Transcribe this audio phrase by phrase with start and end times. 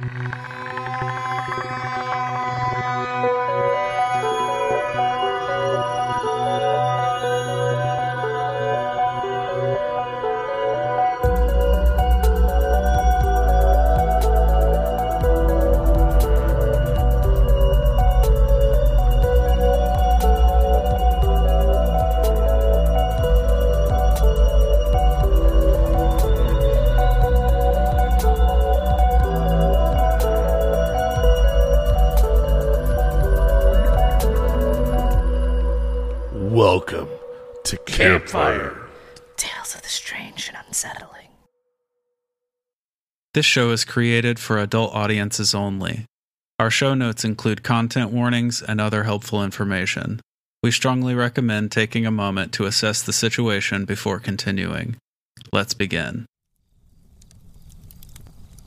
[0.00, 0.51] Welcome
[43.34, 46.04] This show is created for adult audiences only.
[46.58, 50.20] Our show notes include content warnings and other helpful information.
[50.62, 54.96] We strongly recommend taking a moment to assess the situation before continuing.
[55.50, 56.26] Let's begin.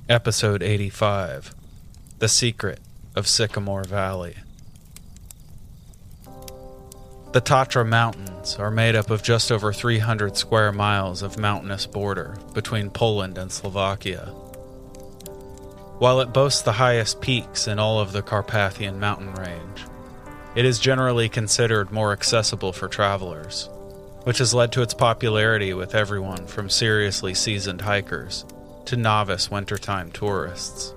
[0.09, 1.53] Episode 85
[2.17, 2.79] The Secret
[3.15, 4.35] of Sycamore Valley.
[7.33, 12.37] The Tatra Mountains are made up of just over 300 square miles of mountainous border
[12.53, 14.33] between Poland and Slovakia.
[15.97, 19.85] While it boasts the highest peaks in all of the Carpathian mountain range,
[20.53, 23.69] it is generally considered more accessible for travelers,
[24.23, 28.43] which has led to its popularity with everyone from seriously seasoned hikers
[28.83, 30.93] to novice wintertime tourists.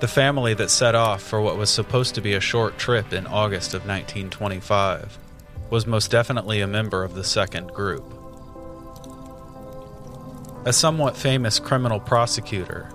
[0.00, 3.26] The family that set off for what was supposed to be a short trip in
[3.26, 5.16] August of 1925
[5.70, 8.04] was most definitely a member of the second group.
[10.66, 12.90] A somewhat famous criminal prosecutor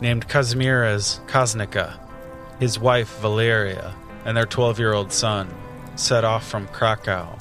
[0.00, 1.98] named Kazimierz Kosnica,
[2.58, 5.52] his wife Valeria, and their 12 year old son
[5.96, 7.38] set off from Krakow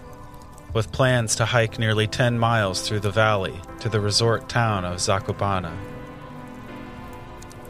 [0.74, 4.98] with plans to hike nearly 10 miles through the valley to the resort town of
[4.98, 5.76] Zakopane.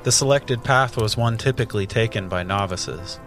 [0.04, 3.18] The selected path was one typically taken by novices.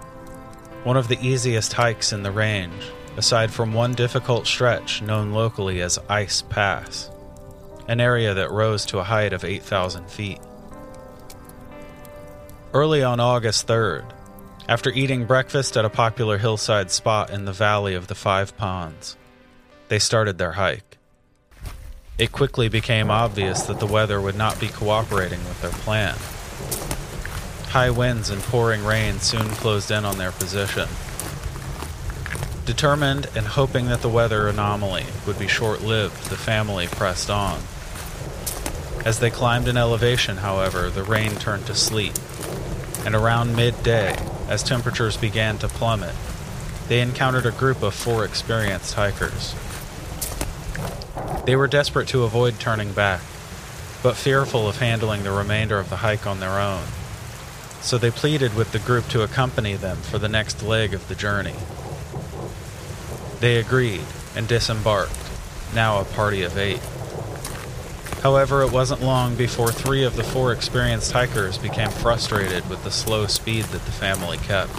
[0.84, 5.82] One of the easiest hikes in the range, aside from one difficult stretch known locally
[5.82, 7.10] as Ice Pass,
[7.86, 10.40] an area that rose to a height of 8,000 feet.
[12.72, 14.04] Early on August 3rd,
[14.68, 19.16] after eating breakfast at a popular hillside spot in the Valley of the Five Ponds,
[19.88, 20.96] they started their hike.
[22.16, 26.14] It quickly became obvious that the weather would not be cooperating with their plan.
[27.72, 30.88] High winds and pouring rain soon closed in on their position.
[32.66, 37.62] Determined and hoping that the weather anomaly would be short lived, the family pressed on.
[39.04, 42.16] As they climbed an elevation, however, the rain turned to sleet,
[43.04, 44.16] and around midday,
[44.48, 46.14] as temperatures began to plummet,
[46.88, 49.54] they encountered a group of four experienced hikers.
[51.46, 53.20] They were desperate to avoid turning back,
[54.02, 56.84] but fearful of handling the remainder of the hike on their own.
[57.80, 61.14] So they pleaded with the group to accompany them for the next leg of the
[61.14, 61.54] journey.
[63.40, 64.04] They agreed
[64.36, 65.16] and disembarked,
[65.74, 66.80] now a party of eight.
[68.22, 72.90] However, it wasn't long before three of the four experienced hikers became frustrated with the
[72.90, 74.74] slow speed that the family kept.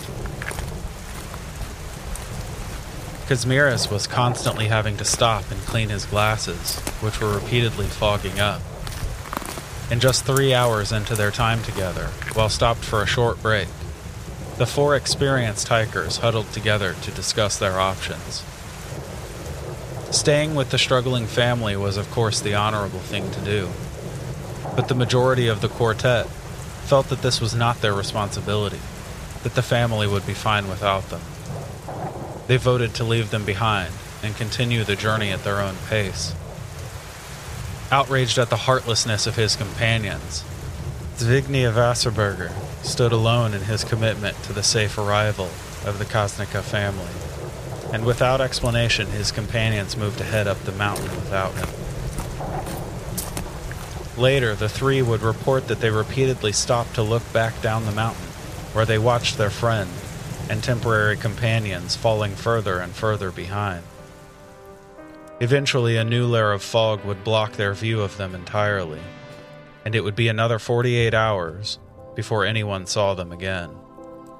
[3.27, 8.61] Kazimierz was constantly having to stop and clean his glasses, which were repeatedly fogging up.
[9.89, 13.69] And just three hours into their time together, while stopped for a short break,
[14.57, 18.43] the four experienced hikers huddled together to discuss their options.
[20.11, 23.69] Staying with the struggling family was, of course, the honorable thing to do.
[24.75, 26.27] But the majority of the quartet
[26.83, 28.81] felt that this was not their responsibility,
[29.43, 31.21] that the family would be fine without them.
[32.47, 36.35] They voted to leave them behind and continue the journey at their own pace.
[37.89, 40.43] Outraged at the heartlessness of his companions,
[41.15, 42.51] Zbigniew Wasserberger
[42.83, 45.49] stood alone in his commitment to the safe arrival
[45.85, 47.30] of the Kosnica family,
[47.93, 51.69] and without explanation, his companions moved ahead up the mountain without him.
[54.17, 58.27] Later, the three would report that they repeatedly stopped to look back down the mountain,
[58.73, 59.89] where they watched their friend
[60.49, 63.83] and temporary companions falling further and further behind.
[65.39, 69.01] Eventually, a new layer of fog would block their view of them entirely,
[69.83, 71.79] and it would be another 48 hours
[72.15, 73.71] before anyone saw them again.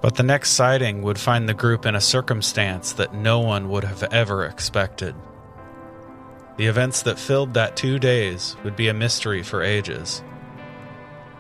[0.01, 3.83] But the next sighting would find the group in a circumstance that no one would
[3.83, 5.13] have ever expected.
[6.57, 10.24] The events that filled that two days would be a mystery for ages,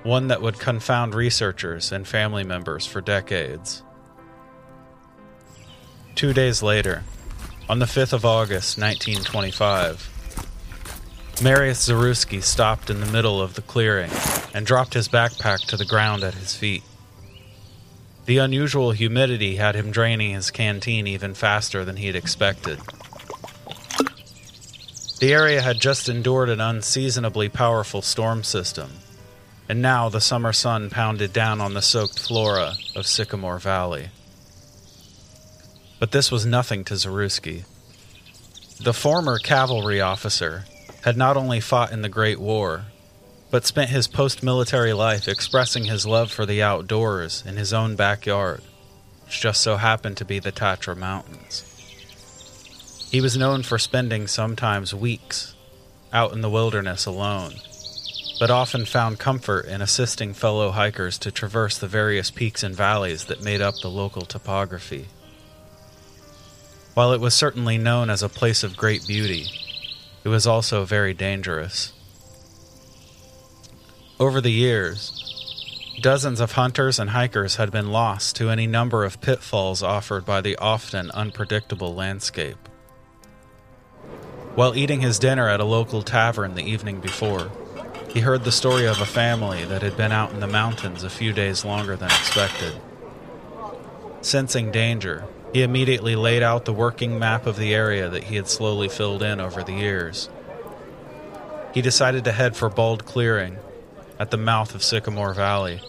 [0.03, 3.83] one that would confound researchers and family members for decades.
[6.15, 7.03] Two days later,
[7.67, 10.09] on the 5th of August, 1925,
[11.41, 14.11] Marius Zaruski stopped in the middle of the clearing
[14.53, 16.83] and dropped his backpack to the ground at his feet.
[18.25, 22.79] The unusual humidity had him draining his canteen even faster than he had expected.
[25.19, 28.91] The area had just endured an unseasonably powerful storm system,
[29.67, 34.09] and now the summer sun pounded down on the soaked flora of Sycamore Valley.
[35.99, 37.65] But this was nothing to Zaruski.
[38.79, 40.65] The former cavalry officer
[41.03, 42.85] had not only fought in the Great War,
[43.51, 47.97] but spent his post military life expressing his love for the outdoors in his own
[47.97, 48.61] backyard,
[49.25, 51.65] which just so happened to be the Tatra Mountains.
[53.11, 55.53] He was known for spending sometimes weeks
[56.13, 57.55] out in the wilderness alone,
[58.39, 63.25] but often found comfort in assisting fellow hikers to traverse the various peaks and valleys
[63.25, 65.07] that made up the local topography.
[66.93, 69.45] While it was certainly known as a place of great beauty,
[70.23, 71.91] it was also very dangerous.
[74.21, 79.19] Over the years, dozens of hunters and hikers had been lost to any number of
[79.19, 82.69] pitfalls offered by the often unpredictable landscape.
[84.53, 87.49] While eating his dinner at a local tavern the evening before,
[88.09, 91.09] he heard the story of a family that had been out in the mountains a
[91.09, 92.79] few days longer than expected.
[94.21, 98.47] Sensing danger, he immediately laid out the working map of the area that he had
[98.47, 100.29] slowly filled in over the years.
[101.73, 103.57] He decided to head for Bald Clearing
[104.21, 105.81] at the mouth of Sycamore Valley.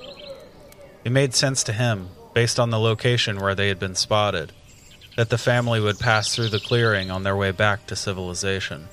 [1.04, 4.52] It made sense to him, based on the location where they had been spotted,
[5.18, 8.88] that the family would pass through the clearing on their way back to civilization.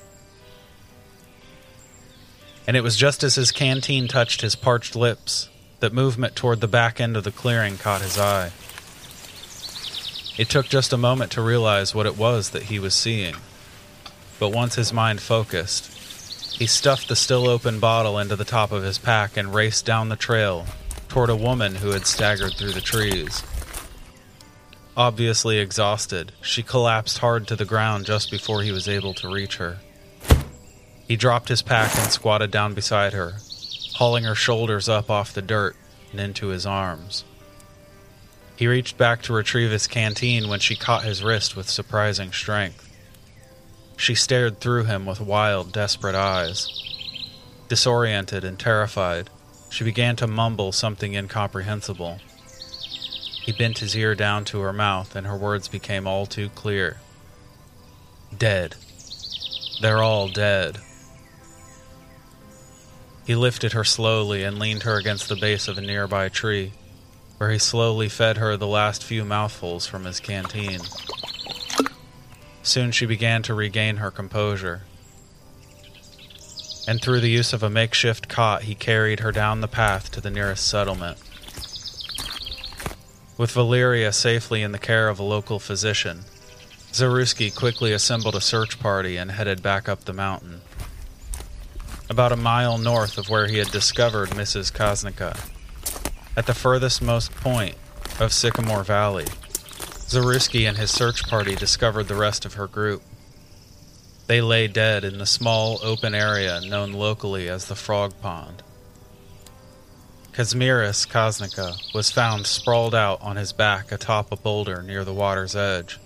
[2.66, 5.48] And it was just as his canteen touched his parched lips
[5.78, 8.52] that movement toward the back end of the clearing caught his eye.
[10.36, 13.36] It took just a moment to realize what it was that he was seeing.
[14.38, 15.96] But once his mind focused,
[16.60, 20.10] he stuffed the still open bottle into the top of his pack and raced down
[20.10, 20.66] the trail
[21.08, 23.42] toward a woman who had staggered through the trees.
[24.94, 29.56] Obviously exhausted, she collapsed hard to the ground just before he was able to reach
[29.56, 29.78] her.
[31.08, 33.36] He dropped his pack and squatted down beside her,
[33.94, 35.76] hauling her shoulders up off the dirt
[36.10, 37.24] and into his arms.
[38.54, 42.89] He reached back to retrieve his canteen when she caught his wrist with surprising strength.
[44.00, 46.70] She stared through him with wild, desperate eyes.
[47.68, 49.28] Disoriented and terrified,
[49.68, 52.18] she began to mumble something incomprehensible.
[53.42, 56.96] He bent his ear down to her mouth, and her words became all too clear.
[58.36, 58.74] Dead.
[59.82, 60.78] They're all dead.
[63.26, 66.72] He lifted her slowly and leaned her against the base of a nearby tree,
[67.36, 70.80] where he slowly fed her the last few mouthfuls from his canteen.
[72.70, 74.82] Soon she began to regain her composure.
[76.86, 80.20] And through the use of a makeshift cot, he carried her down the path to
[80.20, 81.18] the nearest settlement.
[83.36, 86.20] With Valeria safely in the care of a local physician,
[86.92, 90.60] Zaruski quickly assembled a search party and headed back up the mountain.
[92.08, 94.72] About a mile north of where he had discovered Mrs.
[94.72, 95.36] Kosnica,
[96.36, 97.74] at the furthest most point
[98.20, 99.26] of Sycamore Valley,
[100.10, 103.00] Zaruski and his search party discovered the rest of her group.
[104.26, 108.64] They lay dead in the small open area known locally as the Frog Pond.
[110.32, 115.54] Kazimierz Kosnica was found sprawled out on his back atop a boulder near the water's
[115.54, 116.00] edge.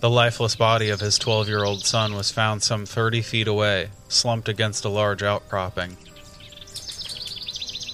[0.00, 3.88] The lifeless body of his 12 year old son was found some 30 feet away,
[4.08, 5.96] slumped against a large outcropping.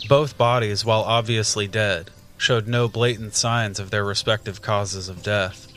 [0.09, 2.11] Both bodies, while obviously dead,
[2.43, 5.69] showed no blatant signs of their respective causes of death.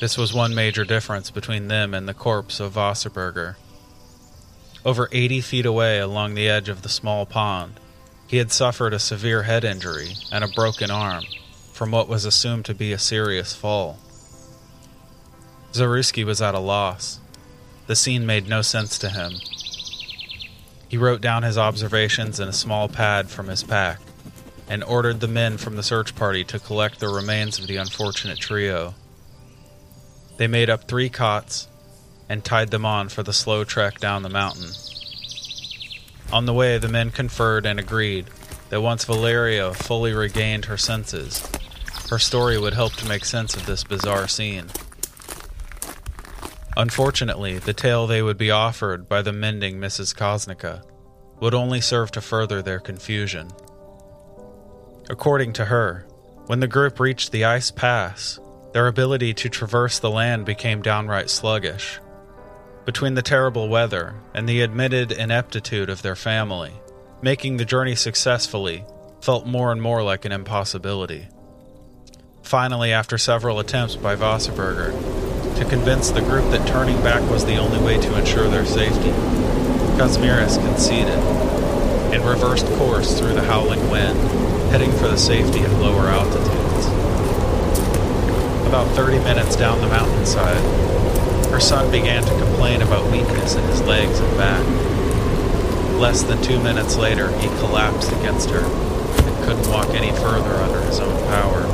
[0.00, 3.56] This was one major difference between them and the corpse of Wasserberger.
[4.84, 7.80] Over 80 feet away along the edge of the small pond,
[8.28, 11.24] he had suffered a severe head injury and a broken arm
[11.72, 13.98] from what was assumed to be a serious fall.
[15.72, 17.18] Zaruski was at a loss.
[17.88, 19.32] The scene made no sense to him.
[20.88, 23.98] He wrote down his observations in a small pad from his pack
[24.68, 28.38] and ordered the men from the search party to collect the remains of the unfortunate
[28.38, 28.94] trio.
[30.36, 31.68] They made up three cots
[32.28, 34.70] and tied them on for the slow trek down the mountain.
[36.32, 38.26] On the way, the men conferred and agreed
[38.68, 41.42] that once Valeria fully regained her senses,
[42.10, 44.66] her story would help to make sense of this bizarre scene.
[46.76, 50.14] Unfortunately, the tale they would be offered by the mending Mrs.
[50.14, 50.82] Kosnica
[51.40, 53.48] would only serve to further their confusion.
[55.10, 56.06] According to her,
[56.46, 58.38] when the group reached the ice pass,
[58.74, 61.98] their ability to traverse the land became downright sluggish.
[62.84, 66.72] Between the terrible weather and the admitted ineptitude of their family,
[67.22, 68.84] making the journey successfully
[69.22, 71.28] felt more and more like an impossibility.
[72.42, 74.92] Finally, after several attempts by Wasserberger
[75.56, 79.10] to convince the group that turning back was the only way to ensure their safety,
[79.98, 81.18] Kazimierz conceded
[82.14, 86.86] and reversed course through the howling wind, heading for the safety of lower altitudes.
[88.66, 90.62] About 30 minutes down the mountainside,
[91.50, 94.62] her son began to complain about weakness in his legs and back.
[95.98, 100.82] Less than two minutes later, he collapsed against her and couldn't walk any further under
[100.82, 101.64] his own power.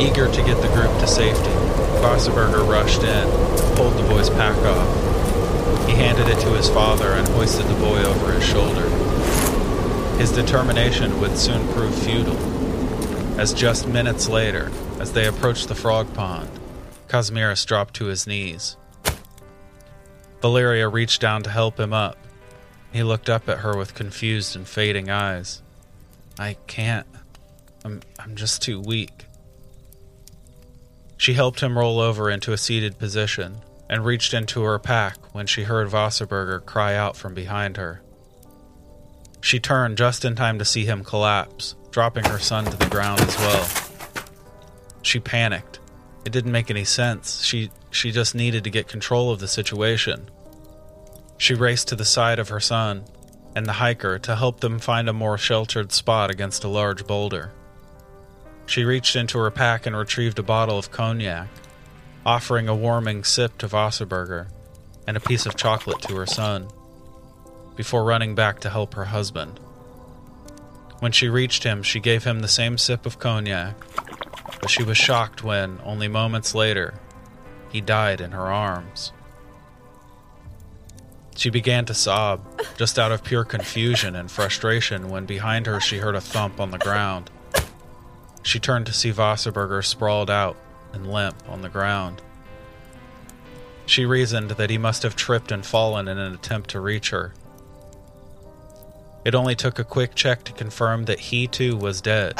[0.00, 1.52] Eager to get the group to safety,
[2.00, 3.28] Wasserberger rushed in,
[3.76, 5.86] pulled the boy's pack off.
[5.86, 9.01] He handed it to his father and hoisted the boy over his shoulder.
[10.18, 12.36] His determination would soon prove futile,
[13.40, 16.50] as just minutes later, as they approached the frog pond,
[17.08, 18.76] Kazimierz dropped to his knees.
[20.42, 22.18] Valeria reached down to help him up.
[22.92, 25.62] He looked up at her with confused and fading eyes.
[26.38, 27.06] I can't.
[27.84, 29.26] I'm, I'm just too weak.
[31.16, 35.46] She helped him roll over into a seated position and reached into her pack when
[35.46, 38.01] she heard Wasserberger cry out from behind her.
[39.42, 43.20] She turned just in time to see him collapse, dropping her son to the ground
[43.20, 43.68] as well.
[45.02, 45.80] She panicked.
[46.24, 47.42] It didn't make any sense.
[47.42, 50.30] She she just needed to get control of the situation.
[51.36, 53.04] She raced to the side of her son
[53.54, 57.50] and the hiker to help them find a more sheltered spot against a large boulder.
[58.64, 61.48] She reached into her pack and retrieved a bottle of cognac,
[62.24, 64.46] offering a warming sip to Wasserberger
[65.06, 66.68] and a piece of chocolate to her son,
[67.76, 69.58] before running back to help her husband.
[71.00, 73.74] When she reached him, she gave him the same sip of cognac,
[74.60, 76.94] but she was shocked when, only moments later,
[77.70, 79.12] he died in her arms.
[81.34, 82.44] She began to sob,
[82.76, 86.70] just out of pure confusion and frustration, when behind her she heard a thump on
[86.70, 87.30] the ground.
[88.42, 90.56] She turned to see Wasserberger sprawled out
[90.92, 92.22] and limp on the ground.
[93.86, 97.32] She reasoned that he must have tripped and fallen in an attempt to reach her.
[99.24, 102.34] It only took a quick check to confirm that he too was dead.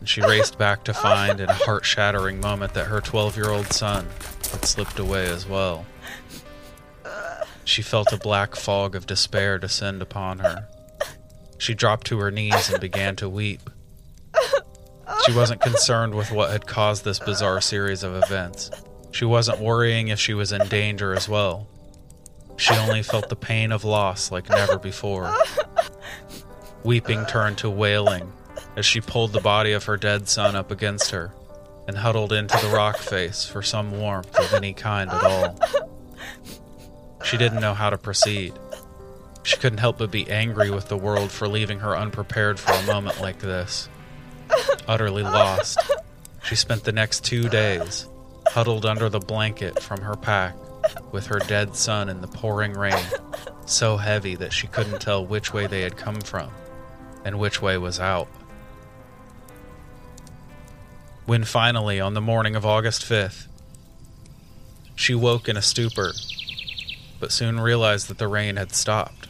[0.00, 3.50] And she raced back to find, in a heart shattering moment, that her 12 year
[3.50, 4.08] old son
[4.50, 5.86] had slipped away as well.
[7.64, 10.68] She felt a black fog of despair descend upon her.
[11.58, 13.70] She dropped to her knees and began to weep.
[15.24, 18.72] She wasn't concerned with what had caused this bizarre series of events.
[19.12, 21.68] She wasn't worrying if she was in danger as well.
[22.56, 25.34] She only felt the pain of loss like never before.
[26.84, 28.32] Weeping turned to wailing
[28.76, 31.32] as she pulled the body of her dead son up against her
[31.86, 35.58] and huddled into the rock face for some warmth of any kind at all.
[37.24, 38.52] She didn't know how to proceed.
[39.42, 42.86] She couldn't help but be angry with the world for leaving her unprepared for a
[42.86, 43.88] moment like this.
[44.86, 45.78] Utterly lost,
[46.44, 48.06] she spent the next two days
[48.48, 50.54] huddled under the blanket from her pack
[51.10, 53.04] with her dead son in the pouring rain,
[53.66, 56.50] so heavy that she couldn't tell which way they had come from
[57.24, 58.28] and which way was out.
[61.24, 63.46] When finally, on the morning of August 5th,
[64.96, 66.12] she woke in a stupor,
[67.20, 69.28] but soon realized that the rain had stopped.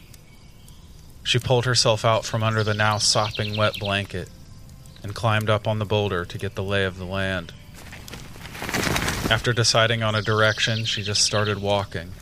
[1.22, 4.28] She pulled herself out from under the now sopping wet blanket
[5.02, 7.52] and climbed up on the boulder to get the lay of the land.
[9.32, 12.12] After deciding on a direction, she just started walking.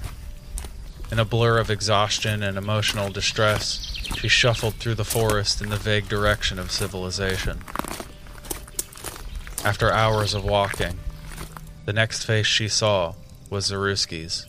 [1.10, 5.76] In a blur of exhaustion and emotional distress, she shuffled through the forest in the
[5.76, 7.62] vague direction of civilization.
[9.64, 11.00] After hours of walking,
[11.84, 13.16] the next face she saw
[13.50, 14.46] was Zaruski's.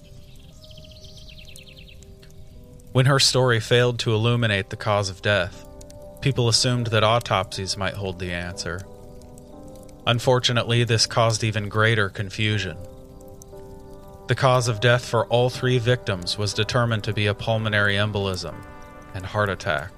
[2.91, 5.65] When her story failed to illuminate the cause of death,
[6.22, 8.82] people assumed that autopsies might hold the answer.
[10.08, 12.77] Unfortunately, this caused even greater confusion.
[14.27, 18.55] The cause of death for all three victims was determined to be a pulmonary embolism
[19.13, 19.91] and heart attack.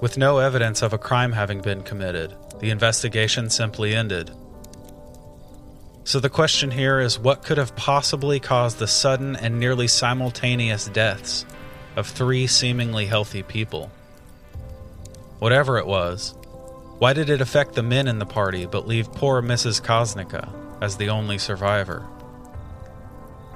[0.00, 4.32] With no evidence of a crime having been committed, the investigation simply ended.
[6.04, 10.88] So the question here is what could have possibly caused the sudden and nearly simultaneous
[10.88, 11.46] deaths
[11.94, 13.92] of three seemingly healthy people?
[15.38, 16.34] Whatever it was,
[17.02, 19.82] why did it affect the men in the party but leave poor Mrs.
[19.82, 20.48] Kosnica
[20.80, 22.06] as the only survivor?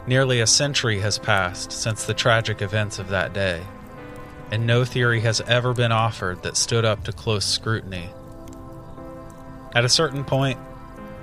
[0.05, 3.63] Nearly a century has passed since the tragic events of that day,
[4.51, 8.11] and no theory has ever been offered that stood up to close scrutiny.
[9.77, 10.59] At a certain point,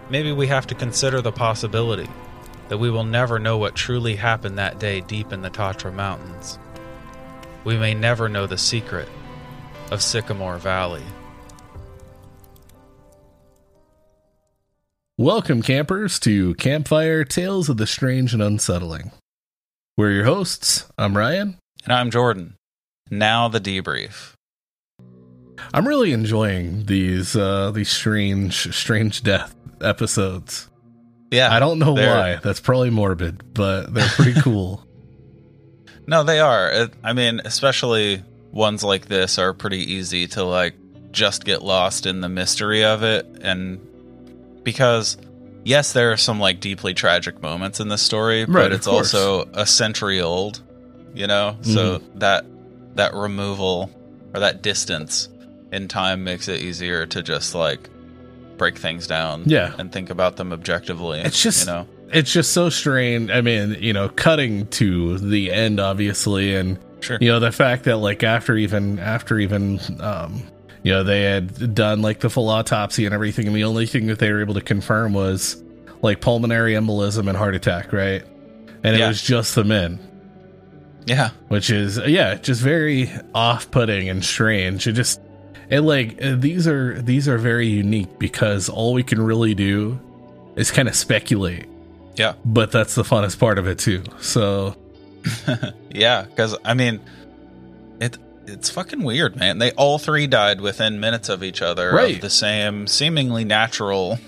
[0.10, 2.08] maybe we have to consider the possibility
[2.70, 6.58] that we will never know what truly happened that day deep in the Tatra Mountains.
[7.66, 9.10] We may never know the secret
[9.92, 11.04] of Sycamore Valley.
[15.20, 19.12] Welcome, campers, to Campfire Tales of the Strange and Unsettling.
[19.96, 20.92] We're your hosts.
[20.98, 21.60] I'm Ryan.
[21.84, 22.56] And I'm Jordan.
[23.12, 24.34] Now the debrief.
[25.72, 30.68] I'm really enjoying these uh, these strange strange death episodes.
[31.30, 31.54] Yeah.
[31.54, 32.40] I don't know why.
[32.42, 34.84] That's probably morbid, but they're pretty cool.
[36.08, 36.90] No, they are.
[37.04, 40.74] I mean, especially ones like this are pretty easy to like
[41.12, 43.80] just get lost in the mystery of it and
[44.64, 45.18] because
[45.64, 49.48] yes, there are some like deeply tragic moments in this story, Right, but it's also
[49.54, 50.62] a century old,
[51.14, 51.58] you know?
[51.62, 52.20] So Mm-hmm.
[52.20, 52.46] that
[52.96, 53.90] that removal
[54.34, 55.30] or that distance
[55.72, 57.90] in time makes it easier to just like
[58.58, 59.74] break things down Yeah.
[59.80, 61.20] and think about them objectively.
[61.22, 61.88] It's just- you know.
[62.12, 63.32] it's just so strange.
[63.32, 67.18] I mean, you know, cutting to the end, obviously, and Sure.
[67.20, 70.44] you know the fact that like after even after even um
[70.84, 74.08] you know they had done like the full autopsy and everything and the only thing
[74.08, 75.62] that they were able to confirm was
[76.02, 78.24] like pulmonary embolism and heart attack right
[78.84, 79.08] and it Yeah.
[79.08, 80.00] was just the men
[81.06, 81.30] Yeah.
[81.48, 85.20] which is yeah just very off-putting and strange it just
[85.70, 90.00] it like these are these are very unique because all we can really do
[90.56, 91.66] is kind of speculate
[92.16, 92.34] Yeah.
[92.44, 94.76] but that's the funnest part of it too so
[95.90, 97.02] Yeah, because I mean, it
[98.48, 99.58] it's fucking weird, man.
[99.58, 102.16] They all three died within minutes of each other, Right.
[102.16, 104.20] Of the same seemingly natural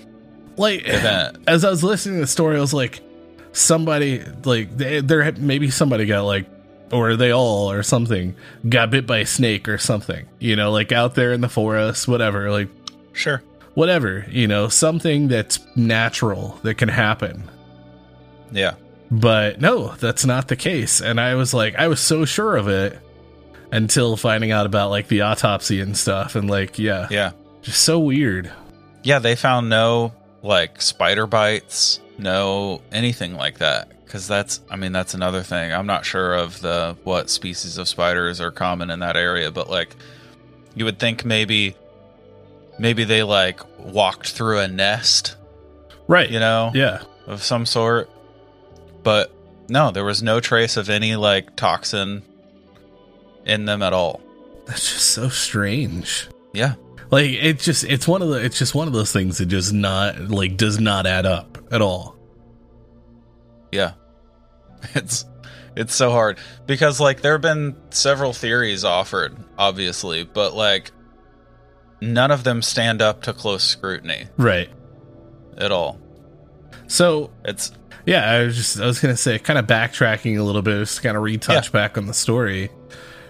[0.56, 1.38] like event.
[1.46, 3.00] as I was listening to the story, I was like,
[3.52, 6.46] somebody like they, there maybe somebody got like,
[6.92, 8.34] or they all or something
[8.68, 10.26] got bit by a snake or something.
[10.38, 12.68] You know, like out there in the forest, whatever, like
[13.12, 13.42] Sure.
[13.74, 14.26] whatever.
[14.30, 17.50] You know, something that's natural that can happen.
[18.52, 18.74] Yeah.
[19.10, 21.00] But no, that's not the case.
[21.00, 22.98] And I was like, I was so sure of it
[23.72, 26.34] until finding out about like the autopsy and stuff.
[26.36, 27.32] And like, yeah, Yeah.
[27.62, 28.50] just so weird.
[29.02, 29.18] Yeah.
[29.18, 33.90] They found no like spider bites, no anything like that.
[34.04, 35.72] Because that's, I mean, that's another thing.
[35.72, 39.68] I'm not sure of the what species of spiders are common in that area, but
[39.68, 39.94] like,
[40.76, 41.74] you would think maybe,
[42.78, 45.34] maybe they like walked through a nest,
[46.06, 46.30] Right.
[46.30, 46.70] you know?
[46.74, 47.02] Yeah.
[47.26, 48.08] of some sort.
[49.02, 49.32] But
[49.68, 52.22] no, there was no trace of any like toxin
[53.46, 54.20] in them at all.
[54.66, 56.28] That's just so strange.
[56.52, 56.74] Yeah.
[57.10, 59.72] Like it's just it's one of the it's just one of those things that just
[59.72, 62.16] not like does not add up at all.
[63.72, 63.92] Yeah.
[64.94, 65.24] It's
[65.76, 70.90] it's so hard because like there have been several theories offered, obviously, but like
[72.00, 74.68] none of them stand up to close scrutiny Right.
[75.58, 75.98] at all.
[76.88, 77.72] So It's
[78.04, 81.02] yeah, I was just I was gonna say kind of backtracking a little bit, just
[81.02, 81.70] kind of retouch Yeah.
[81.72, 82.70] back on the story.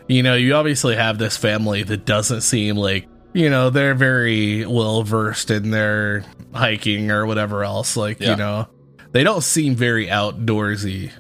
[0.09, 4.64] You know, you obviously have this family that doesn't seem like you know they're very
[4.64, 7.97] well versed in their hiking or whatever else.
[7.97, 8.31] Like Yeah.
[8.31, 8.69] you know,
[9.12, 11.11] they don't seem very outdoorsy.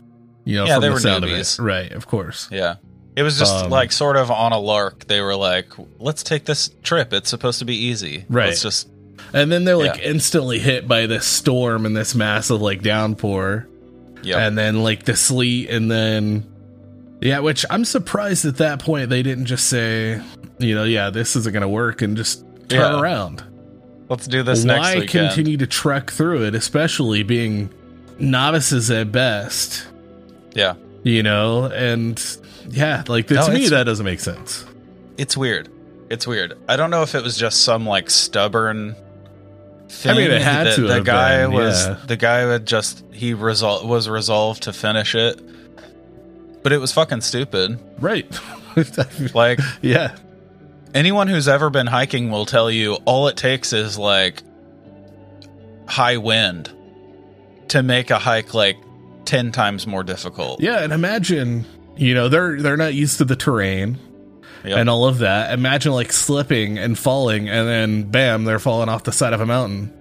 [0.44, 1.58] You know, Yeah, from they the were sound newbies.
[1.58, 1.92] of it, right?
[1.92, 2.48] Of course.
[2.52, 2.76] yeah.
[3.16, 5.06] It was just Um, like sort of on a lark.
[5.06, 5.68] They were like,
[5.98, 7.12] "Let's take this trip.
[7.14, 8.24] It's supposed to be easy.
[8.28, 8.48] Right.
[8.48, 8.88] Let's just
[9.32, 10.10] And then they're like Yeah.
[10.10, 13.66] instantly hit by this storm and this massive like downpour.
[14.22, 16.46] yeah." and then like the sleet and then
[17.20, 20.20] yeah which i'm surprised at that point they didn't just say
[20.58, 23.00] you know yeah this isn't gonna work and just turn Yeah.
[23.00, 23.44] around
[24.08, 27.70] Let's do this next why continue to trek through it especially being
[28.18, 29.86] novices at best
[30.54, 30.74] Yeah.
[31.02, 32.22] you know and
[32.68, 34.64] yeah like No, to me that doesn't make sense
[35.18, 35.68] It's weird.
[36.08, 36.56] It's weird.
[36.68, 38.94] I don't know if it was just some like stubborn
[39.88, 40.12] thing.
[40.12, 41.98] I mean, it had that to the have guy been, was yeah.
[42.06, 45.40] the guy would just he resol- was resolved to finish it.
[46.66, 47.78] But it was fucking stupid.
[48.00, 48.26] right
[49.34, 50.16] Like yeah
[50.94, 54.42] anyone who's ever been hiking will tell you all it takes is like
[55.86, 56.72] high wind
[57.68, 58.76] to make a hike like
[59.26, 60.60] 10 times more difficult.
[60.60, 61.64] yeah and imagine
[61.96, 63.98] you know they're they're not used to the terrain
[64.64, 64.78] Yep.
[64.78, 65.52] and all of that.
[65.56, 69.46] Imagine like slipping and falling, and then bam, they're falling off the side of a
[69.46, 69.92] mountain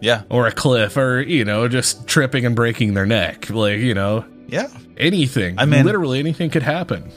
[0.00, 0.22] yeah.
[0.30, 3.50] or a cliff, or you know, just tripping and breaking their neck.
[3.50, 4.68] Like you know, Yeah.
[4.96, 5.58] anything.
[5.58, 7.10] I mean- literally anything could happen.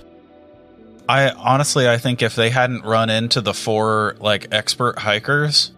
[1.09, 5.71] I honestly, I think if they hadn't run into the four like expert hikers,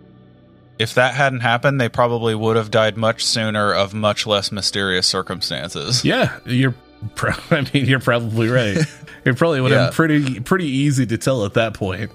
[0.78, 5.08] if that hadn't happened, they probably would have died much sooner of much less mysterious
[5.08, 6.06] circumstances.
[6.06, 6.76] Yeah, you're.
[7.16, 8.78] Pro- I mean, you're probably right.
[9.26, 9.86] It probably would have Yeah.
[9.88, 12.12] been pretty pretty easy to tell at that point.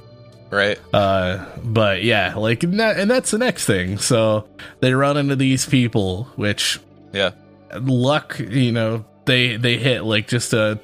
[0.48, 0.78] Right.
[0.94, 3.98] Uh, but yeah, like, and, that, and that's the next thing.
[3.98, 4.46] So
[4.78, 6.78] they run into these people, which
[7.12, 7.32] Yeah.
[7.80, 10.78] luck, you know, they they hit like just a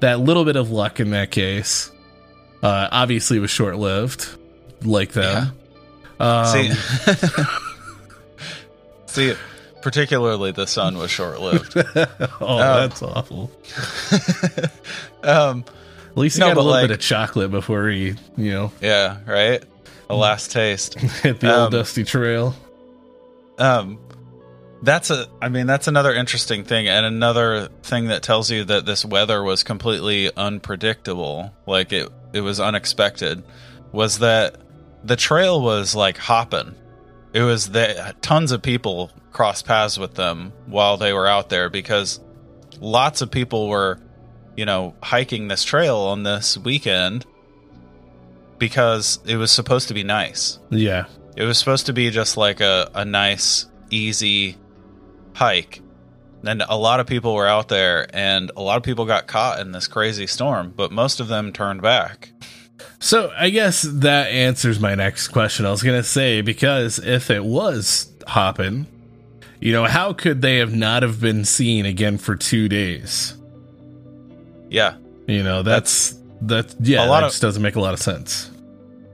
[0.00, 1.90] that little bit of luck in that case.
[2.62, 4.26] Uh, obviously, was short lived,
[4.82, 5.52] like them.
[6.18, 6.70] Um, See,
[9.06, 9.34] see,
[9.82, 11.74] particularly the sun was short lived.
[12.40, 13.50] oh, that's awful.
[15.22, 15.64] um,
[16.10, 18.72] At least he No, got a little like- bit of chocolate before he, you know,
[18.80, 19.62] yeah, right.
[20.10, 20.94] A last taste.
[20.98, 22.54] hit the old Um, dusty trail.
[23.58, 23.98] um
[24.84, 28.86] that's a i mean that's another interesting thing and another thing that tells you that
[28.86, 33.42] this weather was completely unpredictable like it it was unexpected
[33.92, 34.56] was that
[35.04, 36.74] the trail was like hopping.
[37.32, 41.68] It was that tons of people crossed paths with them while they were out there
[41.68, 42.20] because
[42.80, 43.98] lots of people were
[44.56, 47.26] you know hiking this trail on this weekend
[48.58, 50.58] because it was supposed to be nice.
[50.70, 54.56] Yeah, it was supposed to be just like a, a nice, easy
[55.34, 55.80] hike.
[56.46, 59.60] And a lot of people were out there, and a lot of people got caught
[59.60, 62.32] in this crazy storm, but most of them turned back.
[62.98, 65.64] So I guess that answers my next question.
[65.64, 68.86] I was gonna say because if it was hopping,
[69.60, 73.34] you know, how could they have not have been seen again for two days?
[74.68, 74.96] Yeah.
[75.26, 78.00] You know, that's that's yeah, A lot that of- just doesn't make a lot of
[78.00, 78.50] sense.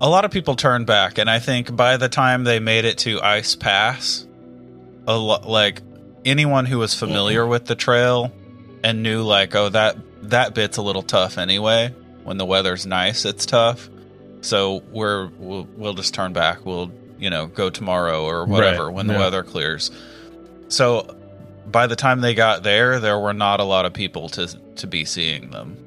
[0.00, 2.98] A lot of people turned back, and I think by the time they made it
[2.98, 4.26] to Ice Pass,
[5.06, 5.82] a lo- like
[6.24, 7.50] anyone who was familiar mm-hmm.
[7.50, 8.32] with the trail
[8.82, 11.94] and knew like, oh, that that bit's a little tough anyway.
[12.24, 13.88] When the weather's nice, it's tough.
[14.42, 16.64] So we're we'll, we'll just turn back.
[16.64, 19.20] We'll you know go tomorrow or whatever Right, when the yeah.
[19.20, 19.90] weather clears.
[20.68, 21.16] So
[21.66, 24.86] by the time they got there, there were not a lot of people to to
[24.86, 25.86] be seeing them.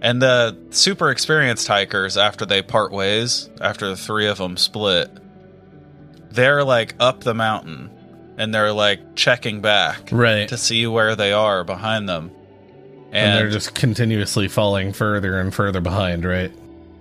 [0.00, 5.10] And the super experienced hikers, after they part ways, after the three of them split,
[6.30, 7.90] they're like up the mountain
[8.38, 10.48] and they're like checking back Right.
[10.48, 12.30] to see where they are behind them.
[13.12, 16.52] and, And, they're just continuously falling further and further behind, right?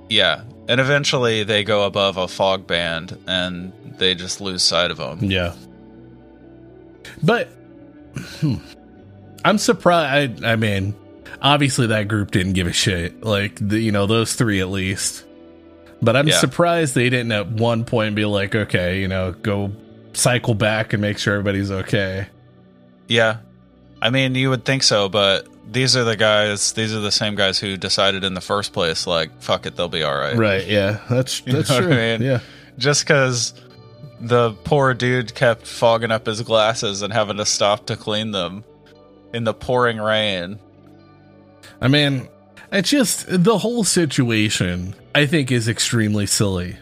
[0.09, 4.97] yeah, and eventually they go above a fog band and they just lose sight of
[4.97, 5.19] them.
[5.21, 5.53] Yeah.
[7.23, 7.47] But
[8.39, 8.55] hmm,
[9.43, 10.43] I'm surprised.
[10.43, 10.93] I, I mean,
[11.41, 13.23] obviously that group didn't give a shit.
[13.23, 15.25] Like the, you know those three at least.
[16.01, 16.37] But I'm Yeah.
[16.37, 19.71] surprised they didn't at one point be like, okay, you know, go
[20.17, 22.27] cycle back and make sure everybody's okay.
[23.07, 23.37] Yeah.
[24.01, 27.35] I mean, you would think so, but these are the guys, these are the same
[27.35, 30.35] guys who decided in the first place, like, fuck it, they'll be all right.
[30.35, 30.65] Right?
[30.65, 31.91] Yeah, that's that's true.
[31.91, 32.21] I mean?
[32.21, 32.39] Yeah.
[32.77, 33.53] just because
[34.19, 38.63] the poor dude kept fogging up his glasses and having to stop to clean them
[39.33, 40.59] in the pouring rain.
[41.79, 42.27] I mean,
[42.71, 44.95] it's just the whole situation.
[45.13, 46.77] I think is extremely silly.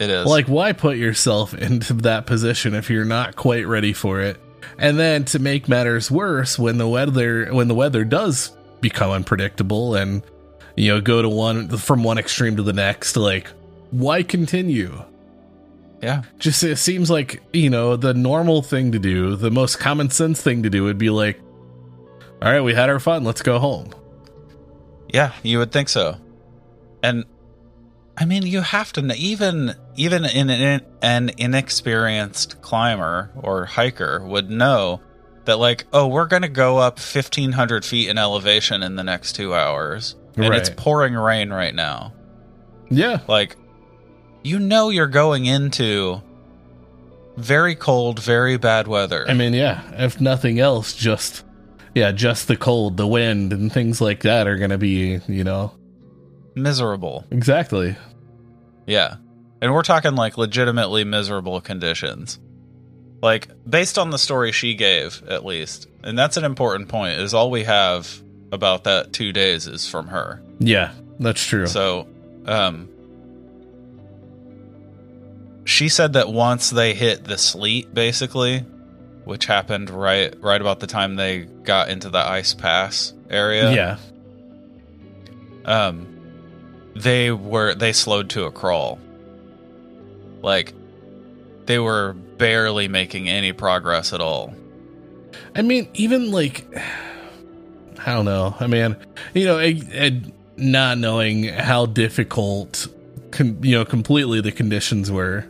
[0.00, 4.20] It is Like, why put yourself into that position if you're not quite ready for
[4.20, 4.38] it?
[4.78, 9.94] And then to make matters worse, when the weather when the weather does become unpredictable
[9.94, 10.22] and
[10.76, 13.48] you know go to one from one extreme to the next, like
[13.90, 15.02] why continue?
[16.02, 20.08] yeah, Just it seems like you know the normal thing to do, the most common
[20.08, 21.38] sense thing to do would be like,
[22.40, 23.92] all right, we had our fun, let's go home.
[25.12, 26.16] yeah, you would think so.
[27.02, 27.24] And
[28.16, 34.48] I mean, you have to even even in an, an inexperienced climber or hiker would
[34.48, 34.98] know
[35.44, 39.34] that like, oh, we're gonna go up fifteen hundred feet in elevation in the next
[39.34, 42.14] two hours, and it's pouring rain right now.
[42.88, 43.56] Yeah, like
[44.42, 46.22] you know you're going into
[47.36, 49.28] very cold very bad weather.
[49.28, 51.44] I mean, yeah, if nothing else, just
[51.94, 55.44] yeah, just the cold, the wind, and things like that are going to be, you
[55.44, 55.74] know,
[56.54, 57.26] miserable.
[57.30, 57.96] Exactly.
[58.86, 59.16] yeah
[59.60, 62.38] and we're talking like legitimately miserable conditions
[63.22, 67.34] like based on the story she gave at least and that's an important point is
[67.34, 71.66] all we have about that two days is from her Yeah, that's true.
[71.66, 72.08] So,
[72.46, 72.88] um,
[75.64, 78.60] she said that once they hit the sleet, basically,
[79.24, 83.72] which happened right right about the time they got into the ice pass area.
[83.72, 83.98] yeah,
[85.64, 86.06] Um,
[86.96, 88.98] they were they slowed to a crawl.
[90.42, 90.72] Like,
[91.66, 94.54] they were barely making any progress at all.
[95.54, 96.66] I mean, even like,
[98.06, 98.54] I don't know.
[98.58, 98.96] I mean,
[99.34, 100.22] you know, I, I,
[100.56, 102.86] not knowing how difficult,
[103.30, 105.44] con, you know, completely the conditions were,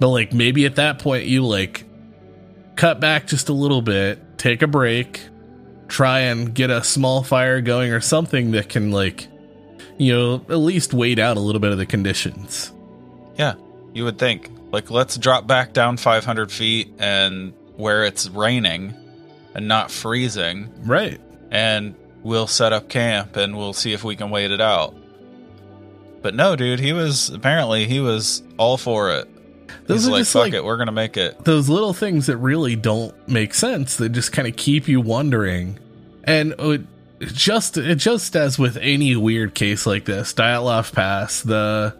[0.00, 1.84] but like maybe at that point you like
[2.74, 5.20] cut back just a little bit, take a break,
[5.86, 9.28] try and get a small fire going or something that can like
[9.98, 12.72] you know, at least wait out a little bit of the conditions.
[13.38, 13.54] Yeah,
[13.94, 14.50] you would think.
[14.72, 18.92] Like, let's drop back down 500 feet and where it's raining
[19.54, 21.20] and not freezing, Right.
[21.50, 24.94] and we'll set up camp and we'll see if we can wait it out.
[26.22, 29.28] But no, dude, he was apparently he was all for it.
[29.86, 31.44] Those He's are like, just fuck like it, we're gonna make it.
[31.44, 35.78] those little things that really don't make sense that just kind of keep you wondering.
[36.24, 36.78] And uh,
[37.20, 41.94] just just as with any weird case like this, Dyatlov Pass, the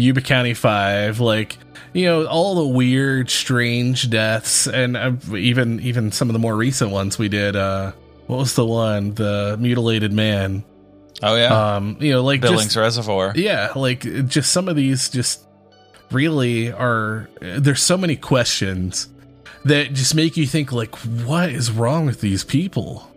[0.00, 1.58] Yuba County Five, like
[1.92, 6.56] you know all the weird, strange deaths, and uh, even even some of the more
[6.56, 7.56] recent ones we did.
[7.56, 7.92] Uh,
[8.26, 9.14] what was the one?
[9.14, 10.64] The mutilated man.
[11.22, 13.32] Oh yeah, Um, you know, like Billings just Reservoir.
[13.36, 15.42] yeah, like just some of these just
[16.10, 19.08] really are there's so many questions
[19.64, 23.10] that just make you think like what is wrong with these people?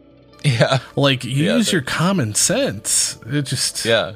[0.43, 3.19] Yeah, Like use they're- your common sense.
[3.27, 4.13] It just yeah.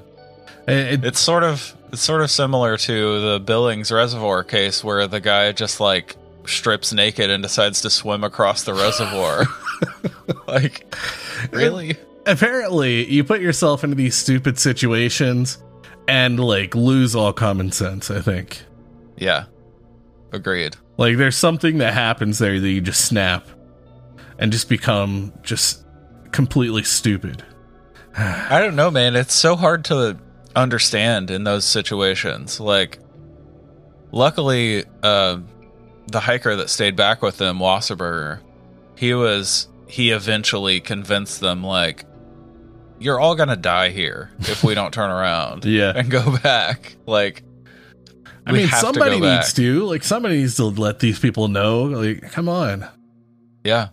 [0.67, 5.20] it, It's sort of it's sort of similar to the Billings Reservoir case where the
[5.20, 9.46] guy just like strips naked and decides to swim across the reservoir.
[10.48, 10.92] like,
[11.52, 11.96] really?
[12.26, 15.62] apparently you put yourself into these stupid situations
[16.08, 18.64] and like lose all common sense, I think.
[19.16, 19.46] Yeah,
[20.32, 20.76] agreed.
[20.98, 23.48] Like there's something that happens there that you just snap
[24.40, 25.86] and just become just
[26.32, 27.44] completely stupid.
[28.18, 29.16] I don't know, man.
[29.16, 30.18] It's so hard to
[30.56, 32.60] understand in those situations.
[32.60, 33.00] Like,
[34.12, 35.39] luckily, uh,
[36.12, 38.39] the hiker that stayed back with them, Wasserberger,
[38.96, 42.06] he was he eventually convinced them like,
[43.00, 45.94] "You're all gonna die here if we don't turn around Yeah.
[45.96, 47.44] and go back." Like,
[48.46, 49.39] I mean, to somebody back.
[49.39, 49.84] needs to.
[49.86, 51.84] Like, somebody needs to let these people know.
[51.84, 52.86] Like, come on.
[53.63, 53.89] Yeah,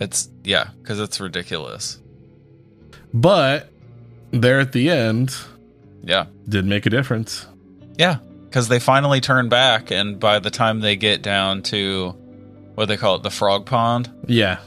[0.00, 2.00] it's yeah, because it's ridiculous.
[3.12, 3.68] But
[4.30, 5.36] there at the end
[6.02, 6.26] Yeah.
[6.48, 7.46] did make a difference.
[7.98, 12.10] Yeah, because they finally turn back, and by the time they get down to
[12.74, 14.58] what they call it, the frog pond, Yeah.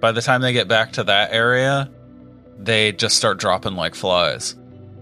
[0.00, 1.90] by the time they get back to that area,
[2.58, 4.54] they just start dropping like flies.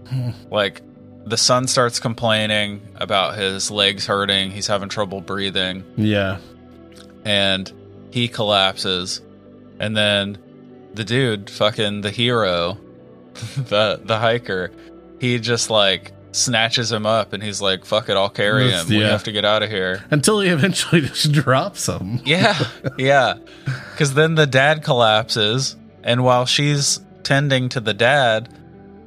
[0.51, 0.81] like
[1.25, 6.37] the son starts complaining about his legs hurting, he's having trouble breathing, Yeah.
[7.25, 7.71] and
[8.11, 9.21] he collapses.
[9.79, 10.37] And then
[10.93, 12.77] the dude, fucking the hero,
[13.55, 14.71] the the hiker,
[15.21, 18.97] he just like snatches him up and he's like, "Fuck it, I'll carry That's- him.
[18.97, 22.19] We have to get out of here." Until he eventually just drops him.
[22.25, 22.57] Yeah,
[22.97, 23.35] yeah.
[23.91, 28.49] Because then the dad collapses, and while she's tending to the dad,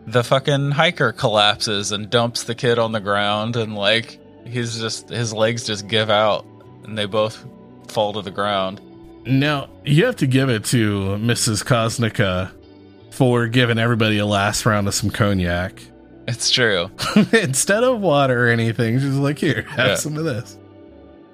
[0.06, 5.08] the fucking hiker collapses and dumps the kid on the ground, and like he's just
[5.08, 6.46] his legs just give out,
[6.84, 7.44] and they both
[7.88, 8.80] fall to the ground.
[9.26, 11.64] Now, you have to give it to Mrs.
[11.64, 12.52] Kosnica
[13.10, 15.80] for giving everybody a last round of some cognac.
[16.26, 16.90] It's true.
[17.32, 19.94] Instead of water or anything, she's like, here, have Yeah.
[19.96, 20.56] some of this.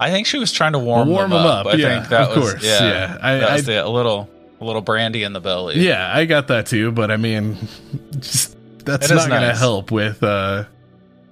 [0.01, 1.67] I think she was trying to warm, Warm them them up.
[1.67, 2.83] up, I yeah, think that of was course, yeah.
[2.83, 3.19] yeah.
[3.21, 4.29] I- that was the, a little
[4.61, 5.79] a little brandy in the belly.
[5.81, 7.57] Yeah, I got that too, but I mean,
[8.21, 10.65] just, that's not going to help with, uh,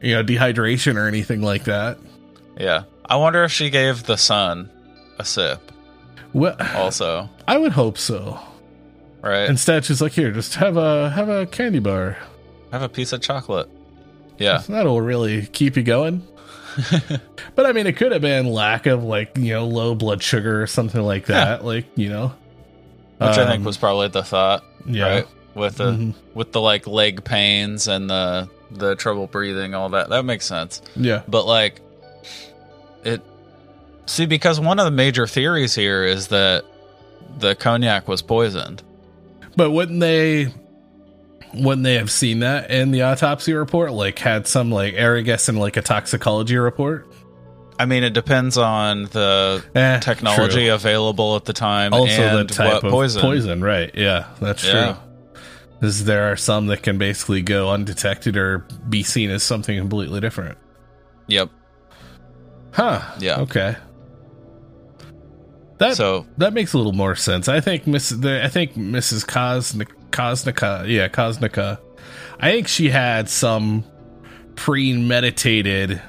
[0.00, 1.98] you know, dehydration or anything like that.
[2.58, 2.84] yeah.
[3.10, 4.70] I wonder if she gave the son
[5.18, 5.72] a sip
[6.34, 7.28] Well, also.
[7.48, 8.38] I would hope so.
[9.22, 9.48] Right.
[9.48, 12.16] Instead, she's like, here, just have a have a candy bar.
[12.72, 13.68] Have a piece of chocolate.
[14.38, 14.62] Yeah.
[14.68, 16.26] That'll really keep you going.
[17.56, 20.62] but I mean, it could have been lack of like you know low blood sugar
[20.62, 21.64] or something like that.
[21.64, 22.28] Like you know,
[23.18, 24.64] Which I think Um, was probably the thought.
[24.86, 25.08] yeah.
[25.08, 25.26] Right.
[25.54, 26.14] With the Mhm.
[26.34, 30.10] with the like leg pains and the the trouble breathing, all that.
[30.10, 30.80] That makes sense.
[30.94, 31.22] Yeah.
[31.26, 31.80] But like
[33.04, 33.22] it
[34.06, 36.64] see, because one of the major theories here is that
[37.38, 38.82] the cognac was poisoned.
[39.56, 40.52] But wouldn't they?
[41.54, 43.92] Wouldn't they have seen that in the autopsy report?
[43.92, 47.06] Like, had some like guess in like a toxicology report?
[47.78, 50.74] I mean, it depends on the Eh, technology true.
[50.74, 53.20] available at the time also and the type what of poison.
[53.22, 53.60] poison.
[53.62, 53.90] right?
[53.94, 54.72] Yeah, that's Yeah.
[54.94, 55.42] true.
[55.80, 60.18] Because there are some that can basically go undetected or be seen as something completely
[60.20, 60.58] different.
[61.28, 61.50] Yep.
[62.72, 63.00] Huh?
[63.20, 63.36] Yeah.
[63.42, 63.76] Okay.
[65.78, 67.48] That So that makes a little more sense.
[67.48, 69.24] I think Miss the, I think Mrs.
[69.24, 71.78] Kosnik, Kosnika, yeah, Kosnika.
[72.40, 73.84] I think she had some
[74.54, 76.00] premeditated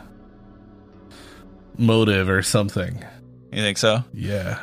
[1.77, 3.03] motive or something.
[3.51, 4.03] you think so?
[4.13, 4.59] Yeah.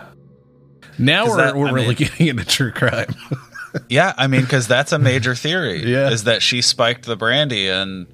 [0.98, 3.14] Now we're that- we're I really mean- getting into true crime.
[3.90, 5.84] Yeah, I mean, because that's a major theory.
[5.84, 6.08] Yeah.
[6.08, 8.06] is that she spiked the brandy and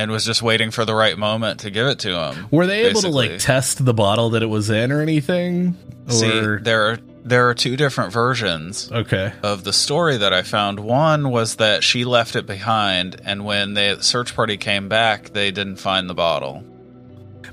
[0.00, 2.48] and was just waiting for the right moment to give it to him.
[2.50, 5.76] Were they able to like test the bottle that it was in or anything?
[6.08, 9.32] See, Or there are there are two different versions Okay.
[9.42, 10.80] of the story that I found.
[10.80, 15.50] One was that she left it behind, and when the search party came back, they
[15.50, 16.64] didn't find the bottle.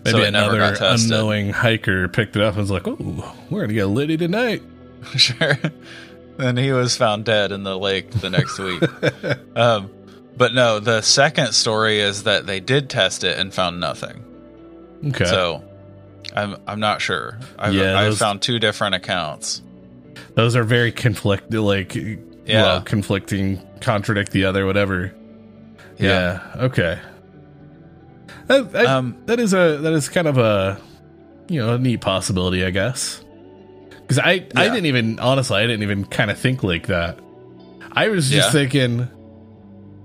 [0.05, 3.85] Maybe so another unknowing hiker picked it up and was like, "Oh, we're gonna get
[3.87, 4.63] litty tonight."
[5.15, 5.57] sure.
[6.39, 8.81] And he was found dead in the lake the next week.
[9.55, 9.89] um,
[10.37, 14.23] but no, the second story is that they did test it and found nothing.
[15.07, 15.25] Okay.
[15.25, 15.63] So
[16.35, 17.39] I'm I'm not sure.
[17.57, 19.61] I've, Yeah, I've those- found two different accounts.
[20.35, 22.61] Those are very conflict, like, Yeah.
[22.61, 25.13] well, conflicting, contradict the other, whatever.
[25.97, 26.41] Yeah.
[26.55, 26.99] Okay.
[28.47, 30.79] That, that- Um, that is a that is kind of a
[31.49, 33.23] you know a neat possibility, I guess.
[34.01, 37.19] Because I I didn't even honestly I didn't even kind of think like that.
[37.91, 38.51] I was just Yeah.
[38.51, 39.07] thinking.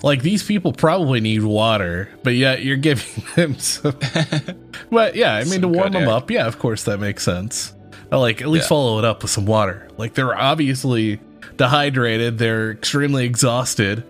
[0.03, 3.97] Like these people probably need water, but yet you're giving them some.
[4.91, 6.11] but yeah, I mean to warm them air.
[6.11, 7.73] up, yeah, of course that makes sense.
[8.11, 8.69] But like at least Yeah.
[8.71, 9.89] follow it up with some water.
[9.97, 11.21] Like they're obviously
[11.57, 14.05] dehydrated, they're extremely exhausted.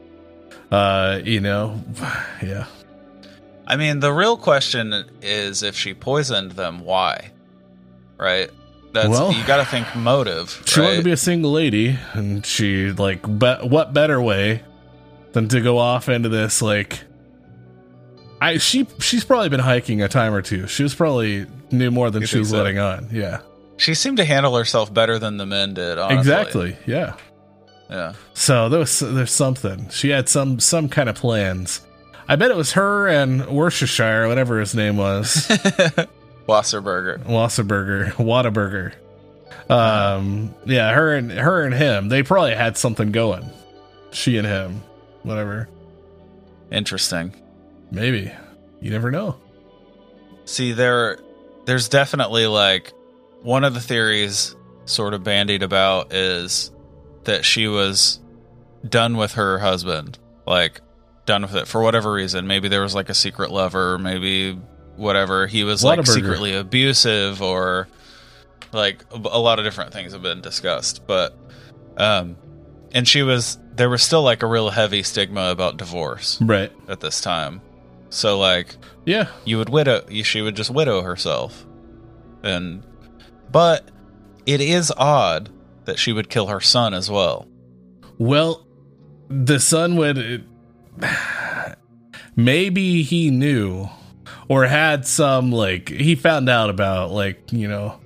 [0.70, 1.82] Uh, you know,
[2.42, 2.64] yeah.
[3.66, 7.30] I mean, the real question is if she poisoned them, why?
[8.18, 8.50] Right?
[8.92, 10.62] That's Well, you got to think motive.
[10.66, 14.62] She wanted to be a single lady, and she like, be- what better way
[15.32, 17.00] than to go off into this like?
[18.40, 20.66] I she she's probably been hiking a time or two.
[20.66, 22.56] She was probably knew more than You she was so?
[22.58, 23.08] letting on.
[23.12, 23.40] Yeah,
[23.76, 25.96] She seemed to handle herself better than the men did.
[25.98, 26.18] Honestly.
[26.18, 26.76] exactly.
[26.86, 27.14] Yeah.
[27.88, 28.14] Yeah.
[28.34, 29.88] So there was there's something.
[29.90, 31.82] She had some some kind of plans.
[32.28, 35.46] I bet it was her and Worcestershire, whatever his name was,
[36.48, 37.22] Wasserberger.
[37.24, 38.92] Wasserberger, Whataburger.
[39.70, 43.48] Um, yeah, her and her and him, they probably had something going.
[44.12, 44.82] She and him,
[45.22, 45.68] whatever.
[46.70, 47.34] Interesting.
[47.90, 48.32] Maybe
[48.80, 49.36] you never know.
[50.44, 51.18] See, there,
[51.66, 52.92] there's definitely like
[53.42, 56.70] one of the theories sort of bandied about is
[57.24, 58.20] that she was
[58.88, 60.80] done with her husband, like
[61.26, 62.46] done with it for whatever reason.
[62.46, 64.58] Maybe there was like a secret lover, maybe
[64.96, 65.46] whatever.
[65.46, 67.88] He was like secretly abusive, or
[68.72, 71.06] like a a lot of different things have been discussed.
[71.06, 71.36] But,
[71.96, 72.36] um,
[72.92, 76.70] and she was there was still like a real heavy stigma about divorce Right?
[76.88, 77.60] at this time.
[78.10, 78.76] So like
[79.06, 79.28] Yeah.
[79.44, 81.64] you would widow she would just widow herself
[82.42, 82.82] and
[83.50, 83.90] but
[84.46, 85.48] it is odd
[85.84, 87.46] that she would kill her son as well
[88.18, 88.66] Well,
[89.28, 90.44] the son would.
[92.36, 93.88] Maybe he knew
[94.48, 97.98] or had some, like, he found out about, like, you know,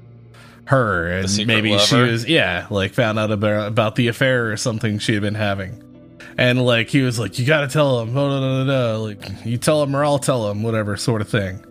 [0.67, 4.99] her and maybe she was, yeah, like, found out about, about the affair or something
[4.99, 5.83] she had been having.
[6.39, 8.13] And, like, he was like, you gotta tell him.
[8.13, 9.03] No, no, no, no, no.
[9.05, 11.65] Like, you tell him or I'll tell him, whatever sort of thing.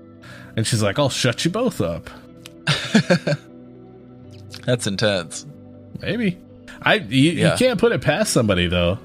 [0.56, 2.10] And she's like, I'll shut you both up.
[4.66, 5.46] that's intense
[6.02, 6.38] Maybe.
[6.82, 7.52] I you, Yeah.
[7.52, 8.98] you can't put it past somebody though.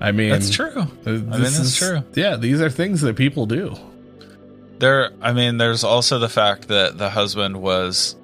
[0.00, 2.02] I mean, that's true uh, I mean, that's is- true.
[2.14, 3.74] Yeah, these are things that people do.
[4.78, 8.14] there i mean there's also the fact that the husband was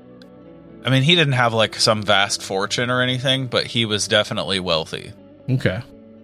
[0.84, 4.60] i mean he didn't have like some vast fortune or anything but he was definitely
[4.60, 5.12] wealthy
[5.48, 5.82] Okay.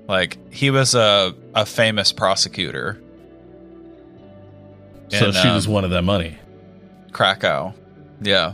[0.09, 3.01] like he was a, a famous prosecutor
[5.09, 6.39] So in, she was um, one of that money.
[7.13, 7.75] krakow
[8.23, 8.53] yeah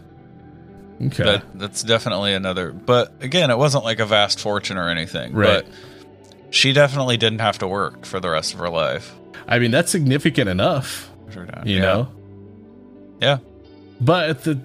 [0.98, 1.24] Okay.
[1.24, 2.72] That that's definitely another.
[2.72, 5.34] But again, it wasn't like a vast fortune or anything.
[5.34, 5.62] Right.
[5.62, 9.14] But she definitely didn't have to work for the rest of her life.
[9.46, 11.10] I mean, that's significant enough,
[11.66, 11.80] you Yeah.
[11.82, 12.08] know.
[13.20, 13.38] Yeah.
[14.00, 14.58] But at the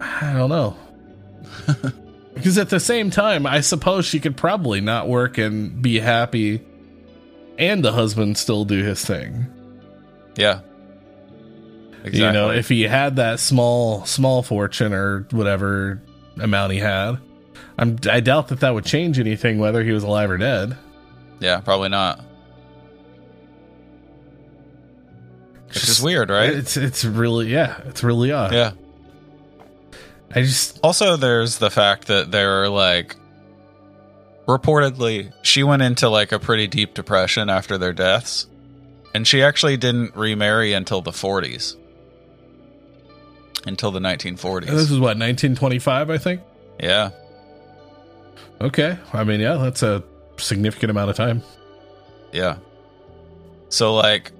[0.00, 0.76] I don't know.
[2.34, 6.62] because at the same time, I suppose she could probably not work and be happy
[7.58, 9.46] and the husband still do his thing.
[10.36, 10.60] Yeah.
[12.04, 12.20] Exactly.
[12.20, 16.00] You know, if he had that small small fortune or whatever
[16.38, 17.18] amount he had,
[17.78, 20.76] I'm I doubt that that would change anything whether he was alive or dead.
[21.40, 22.20] yeah, probably not.
[25.68, 26.50] Which is weird, right?
[26.50, 28.52] It's it's really yeah, it's really odd.
[28.52, 28.72] yeah.
[30.36, 33.16] I just Also, there's the fact that they're like,
[34.46, 38.46] reportedly, she went into like a pretty deep depression after their deaths,
[39.14, 41.74] and she actually didn't remarry until the 40s,
[43.66, 44.66] until the 1940s.
[44.66, 46.42] this is what 1925, I think.
[46.80, 47.10] yeah,
[48.60, 50.02] Okay, I mean yeah, that's a
[50.36, 51.42] significant amount of time.
[52.32, 52.58] yeah.
[53.70, 54.32] So like,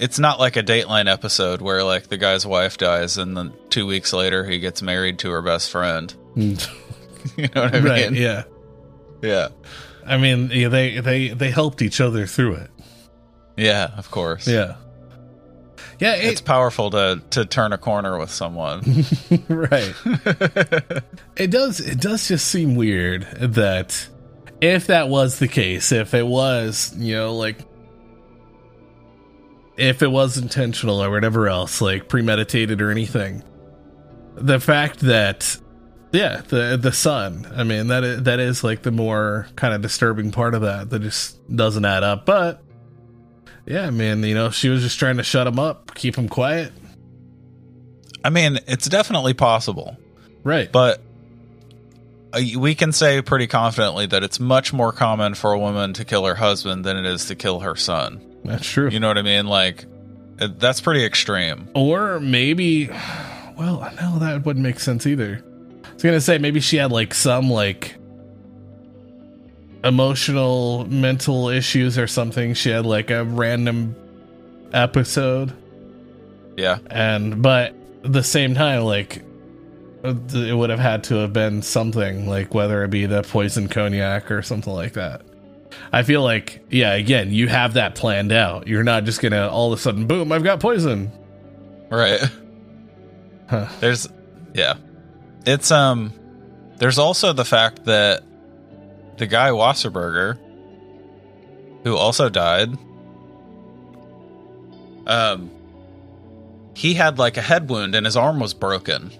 [0.00, 3.86] it's not like a Dateline episode where like the guy's wife dies and then two
[3.86, 6.14] weeks later he gets married to her best friend.
[6.36, 6.68] Mm.
[7.36, 8.12] you know what I right?
[8.12, 8.22] mean?
[8.22, 8.44] Yeah.
[9.20, 9.48] yeah,
[10.06, 12.70] I mean yeah, they they they helped each other through it.
[13.56, 13.90] yeah.
[13.96, 14.46] Of course.
[14.48, 14.76] Yeah.
[15.98, 19.04] Yeah, it, It's powerful to to turn a corner with someone.
[19.48, 19.94] right.
[21.36, 21.80] it does.
[21.80, 24.08] It does just seem weird that
[24.62, 27.58] if that was the case, if it was, you know, like
[29.80, 33.42] if it was intentional or whatever else, like premeditated or anything,
[34.34, 35.56] the fact that
[36.12, 37.50] yeah, the the son.
[37.54, 40.90] I mean, that is, that is like the more kind of disturbing part of that
[40.90, 42.26] that just doesn't add up.
[42.26, 42.62] But
[43.66, 46.28] yeah, I mean, you know, she was just trying to shut him up, keep him
[46.28, 46.72] quiet.
[48.24, 49.96] I mean, it's definitely possible,
[50.44, 50.70] Right.
[50.70, 51.00] but
[52.34, 56.04] uh, we can say pretty confidently that it's much more common for a woman to
[56.04, 58.20] kill her husband than it is to kill her son.
[58.44, 58.88] That's true.
[58.90, 59.46] You know what I mean?
[59.46, 59.84] Like,
[60.40, 61.68] uh, that's pretty extreme.
[61.74, 62.88] Or maybe,
[63.58, 65.44] well, no, that wouldn't make sense either.
[65.84, 67.96] I was gonna say maybe she had like some like
[69.84, 72.54] emotional, mental issues or something.
[72.54, 73.96] She had like a random
[74.72, 75.52] episode,
[76.56, 76.78] Yeah.
[76.90, 77.74] and but
[78.04, 79.22] at the same time, like
[80.02, 84.30] it would have had to have been something like whether it be the poison cognac
[84.30, 85.22] or something like that.
[85.92, 88.66] I feel like, yeah, again, you have that planned out.
[88.68, 91.10] You're not just gonna all of a sudden, boom, I've got poison.
[91.90, 92.20] Right.
[93.48, 93.66] Huh.
[93.80, 94.08] There's
[94.54, 94.74] yeah.
[95.46, 96.12] It's um
[96.78, 98.22] there's also the fact that
[99.18, 100.38] the guy Wasserberger
[101.84, 102.70] who also died
[105.06, 105.50] um
[106.74, 109.10] he had like a head wound and his arm was broken.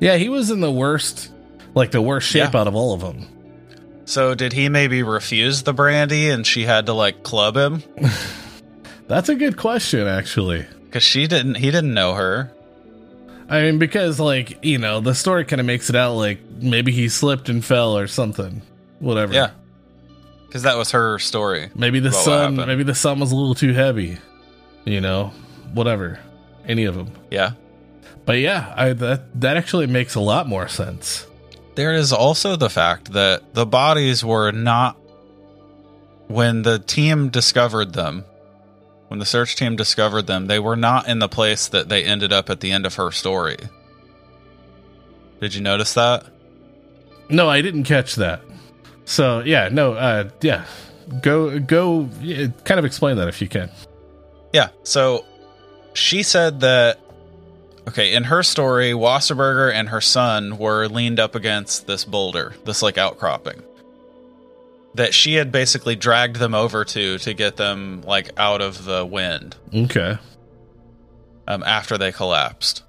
[0.00, 1.32] Yeah, he was in the worst,
[1.74, 2.60] like the worst shape Yeah.
[2.60, 3.26] out of all of them.
[4.08, 7.82] So did he maybe refuse the brandy and she had to like club him
[9.06, 10.66] That's a good question, actually.
[10.90, 12.50] cuz she didn't he didn't know her.
[13.50, 16.90] I mean, because like you know, the story kind of makes it out like maybe
[16.90, 18.62] he slipped and fell or something.
[18.98, 19.34] Whatever.
[19.34, 19.50] Yeah.
[20.52, 21.68] Cuz that was her story.
[21.74, 22.56] Maybe the sun.
[22.56, 24.16] Maybe the sun was a little too heavy.
[24.86, 25.32] You know,
[25.74, 26.18] whatever.
[26.66, 27.10] Any of them.
[27.30, 27.52] Yeah.
[28.24, 31.26] But yeah, I that that actually makes a lot more sense.
[31.78, 34.96] There is also the fact that the bodies were not
[36.26, 38.24] when the team discovered them.
[39.06, 42.32] When the search team discovered them, they were not in the place that they ended
[42.32, 43.58] up at the end of her story.
[45.40, 46.26] Did you notice that?
[47.28, 48.40] No, I didn't catch that.
[49.04, 50.64] So yeah, no, uh, yeah,
[51.22, 52.08] go go,
[52.64, 53.70] kind of explain that if you can.
[54.52, 54.70] Yeah.
[54.82, 55.24] So
[55.94, 56.98] she said that
[57.88, 62.82] okay, in her story, Wasserberger and her son were leaned up against this boulder, this
[62.82, 63.62] like outcropping.
[64.94, 69.04] That she had basically dragged them over to to get them like out of the
[69.06, 70.16] wind Okay.
[71.46, 72.82] um, after they collapsed.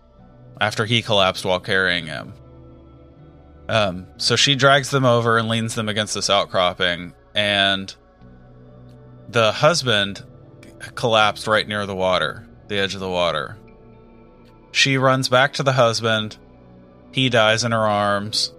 [0.61, 2.33] After he collapsed while carrying him.
[3.69, 7.93] Um, so she drags them over and leans them against this outcropping, and
[9.29, 10.23] the husband
[10.95, 13.55] collapsed right near the water, the edge of the water.
[14.79, 16.37] She runs back to the husband.
[17.11, 18.53] He dies in her arms.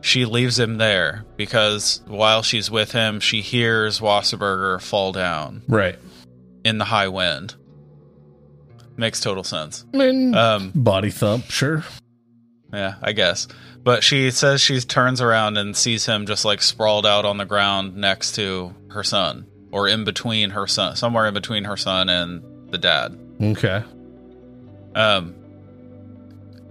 [0.00, 5.98] She leaves him there because while she's with him, she hears Wasserberger fall down Right.
[6.64, 7.56] in the high wind.
[8.96, 9.84] Makes total sense.
[9.92, 11.84] I mean, Um, body thump, sure.
[12.72, 13.48] yeah, I guess.
[13.82, 17.44] But she says she turns around and sees him just like sprawled out on the
[17.44, 22.08] ground next to her son, or in between her son, somewhere in between her son
[22.08, 22.40] and
[22.70, 23.18] the dad.
[23.42, 23.82] Okay.
[24.94, 25.34] Um,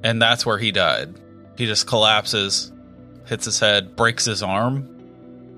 [0.04, 1.14] and that's where he died.
[1.58, 2.72] He just collapses,
[3.26, 4.88] hits his head, breaks his arm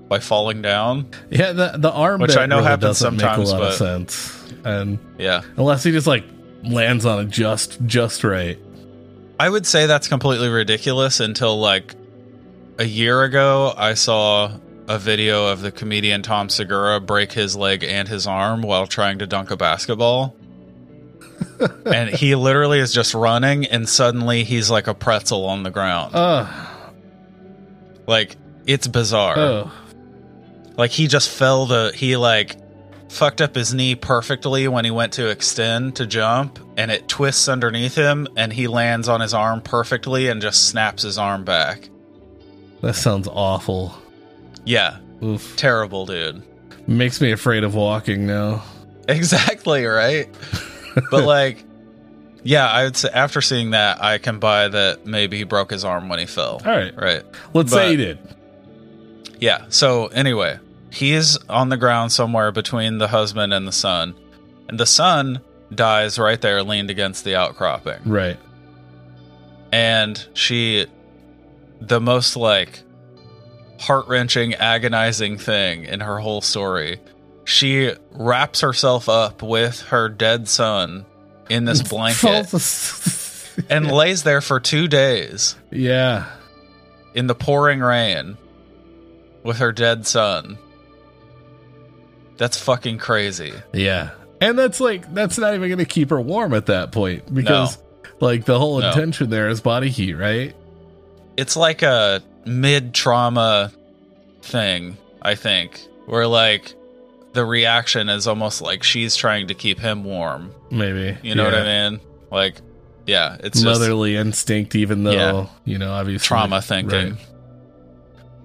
[0.08, 1.08] by falling down.
[1.30, 3.74] Yeah, the the arm Which I know really happens sometimes, make a lot but- of
[3.74, 5.42] sense, and Yeah.
[5.56, 6.24] unless he just like
[6.64, 8.58] lands on it just just right.
[9.40, 11.94] I would say that's completely ridiculous until like
[12.78, 14.52] a year ago, I saw
[14.88, 19.18] a video of the comedian Tom Segura break his leg and his arm while trying
[19.20, 20.34] to dunk a basketball.
[21.86, 26.14] And he literally is just running, and suddenly he's like a pretzel on the ground.
[26.14, 26.46] Uh,
[28.06, 28.36] like,
[28.66, 29.38] it's bizarre.
[29.38, 29.72] oh,
[30.76, 32.56] Like, he just fell to, he like
[33.08, 37.48] fucked up his knee perfectly when he went to extend to jump, and it twists
[37.48, 41.88] underneath him, and he lands on his arm perfectly and just snaps his arm back.
[42.80, 43.94] that sounds awful.
[44.64, 45.56] Yeah, Oof.
[45.56, 46.42] terrible, dude.
[46.88, 48.64] Makes me afraid of walking now.
[49.08, 50.28] Exactly, right?
[51.10, 51.64] but like
[52.44, 55.84] yeah, I would say after seeing that, I can buy that maybe he broke his
[55.84, 56.60] arm when he fell.
[56.64, 57.22] All right, Right.
[57.54, 58.18] let's But- say he did.
[59.38, 59.66] Yeah.
[59.68, 60.58] So anyway,
[60.90, 64.14] he is on the ground somewhere between the husband and the son.
[64.68, 65.40] And the son
[65.72, 68.00] dies right there leaned against the outcropping.
[68.04, 68.38] Right.
[69.72, 70.86] And she
[71.80, 72.82] the most like
[73.80, 77.00] heart-wrenching, agonizing thing in her whole story.
[77.52, 81.04] She wraps herself up with her dead son
[81.50, 82.48] in this blanket
[83.70, 86.30] and lays there for two days yeah.
[87.14, 88.38] in the pouring rain
[89.42, 90.56] with her dead son.
[92.38, 93.52] That's fucking crazy.
[93.72, 94.10] Yeah.
[94.40, 97.78] And that's like that's not even gonna keep her warm at that point because
[98.18, 98.88] like the whole No.
[98.88, 100.54] intention there is body heat, right?
[101.36, 103.70] It's like a mid trauma
[104.40, 106.74] thing, I think, where like
[107.32, 110.54] the reaction is almost like she's trying to keep him warm.
[110.70, 111.16] Maybe.
[111.22, 111.50] You know Yeah.
[111.58, 112.00] what I mean?
[112.30, 112.60] Like,
[113.06, 115.46] yeah, it's just Motherly instinct, even though, Yeah.
[115.64, 117.18] you know, obviously trauma thinking.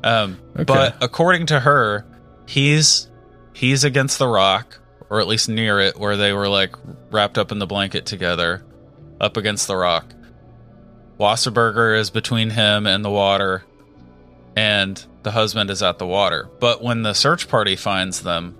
[0.04, 0.64] Um, Okay.
[0.64, 2.06] but according to her,
[2.46, 3.08] he's
[3.54, 4.80] he's against the rock,
[5.10, 6.76] or at least near it, where they were like
[7.12, 8.64] wrapped up in the blanket together,
[9.20, 10.06] up against the rock.
[11.20, 13.64] Wasserberger is between him and the water,
[14.56, 16.48] and the husband is at the water.
[16.60, 18.56] But when the search party finds them,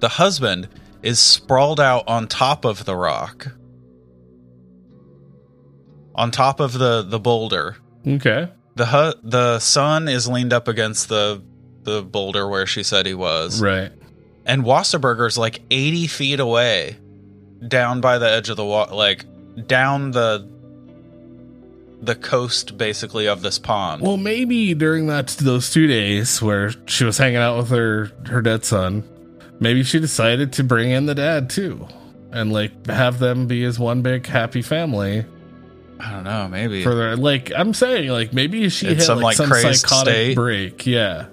[0.00, 0.68] the husband
[1.02, 3.48] is sprawled out on top of the rock,
[6.14, 7.76] on top of the the boulder
[8.06, 8.48] Okay.
[8.76, 11.42] the hu- the son is leaned up against the
[11.84, 13.90] the boulder where she said he was, Right.
[14.44, 16.98] and Wasserberger's like eighty feet away,
[17.66, 19.24] down by the edge of the water, like
[19.66, 20.46] down the
[22.02, 24.02] the coast, basically of this pond.
[24.02, 28.42] Well, maybe during that those two days where she was hanging out with her her
[28.42, 29.04] dead son,
[29.60, 31.86] maybe she decided to bring in the dad too,
[32.32, 35.24] and like have them be as one big happy family.
[36.00, 36.82] I don't know, maybe.
[36.82, 40.14] For their like, I'm saying like maybe she It's hit some, like, like, some psychotic
[40.14, 40.34] state.
[40.34, 41.26] break, yeah,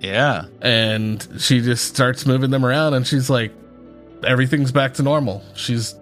[0.00, 3.52] yeah, and she just starts moving them around, and she's like,
[4.24, 5.42] everything's back to normal.
[5.54, 5.94] She's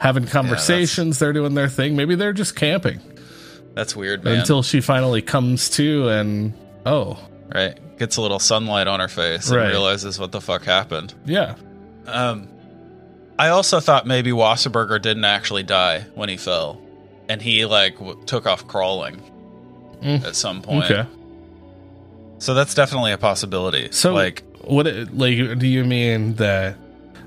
[0.00, 1.18] having conversations.
[1.18, 1.94] they're doing their thing.
[1.94, 3.00] Maybe they're just camping
[3.78, 4.40] that's weird, man.
[4.40, 6.52] until she finally comes to, and
[6.84, 7.18] oh
[7.54, 11.14] right, gets a little sunlight on her face and realizes what the fuck happened.
[11.24, 11.54] yeah,
[12.06, 12.48] Um,
[13.38, 16.80] I also thought maybe Wasserberger didn't actually die when he fell,
[17.28, 19.22] and he like w- took off crawling
[20.02, 20.24] Mm.
[20.24, 20.90] at some point.
[20.90, 21.08] okay.
[22.38, 23.88] So that's definitely a possibility.
[23.90, 24.86] So, like, what?
[24.86, 26.76] Like, do you mean that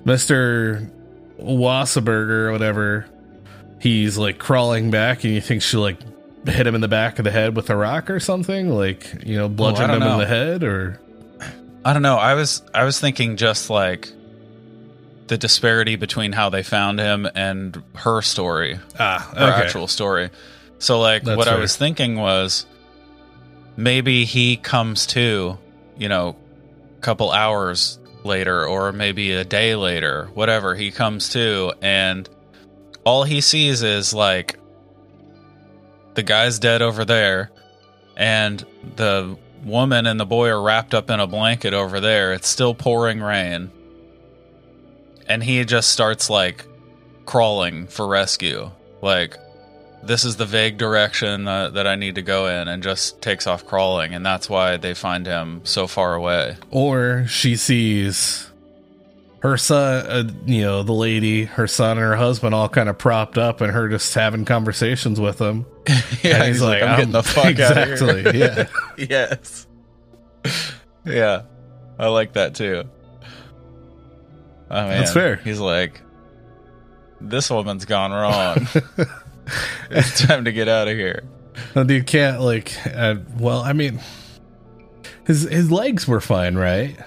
[0.06, 0.90] Mister
[1.40, 3.06] Wasserberger or whatever?
[3.80, 5.98] He's like crawling back, and you think she like
[6.46, 8.70] hit him in the back of the head with a rock or something?
[8.70, 11.00] Like, you know, bludgeoned don't him in the head, or
[11.86, 12.18] I don't know.
[12.18, 14.12] I was I was thinking just like
[15.28, 20.30] the disparity between how they found him and her story, ah, her actual story.
[20.80, 22.66] So like That's what I was thinking was
[23.78, 25.58] maybe he comes to,
[25.98, 26.36] you know,
[26.98, 32.28] a couple hours later or maybe a day later, whatever, he comes to and
[33.04, 34.60] all he sees is like
[36.14, 37.52] the guy's dead over there
[38.18, 42.34] and the woman and the boy are wrapped up in a blanket over there.
[42.34, 43.72] It's still pouring rain.
[45.28, 46.66] And he just starts like
[47.26, 48.72] crawling for rescue.
[49.02, 49.38] Like
[50.04, 53.48] this is the vague direction that, that I need to go in and just takes
[53.48, 56.58] off crawling and that's why they find him so far away.
[56.70, 58.51] or she sees
[59.42, 62.98] her son, uh, you know, the lady, her son, and her husband all kind of
[62.98, 65.66] propped up, and her just having conversations with them.
[66.22, 68.70] yeah, And he's, like, I'm getting the fuck exactly, out of here.
[68.98, 69.08] yeah.
[69.10, 69.68] yes.
[71.06, 71.44] Yeah.
[71.98, 72.84] I like that too.
[74.72, 75.00] Oh man.
[75.02, 75.36] That's fair.
[75.36, 76.02] He's like
[77.20, 78.68] this woman's gone wrong.
[79.92, 81.24] it's time to get out of here.
[81.76, 82.74] And you can't like.
[82.88, 84.00] Uh, well, I mean,
[85.26, 86.98] his his legs were fine, right?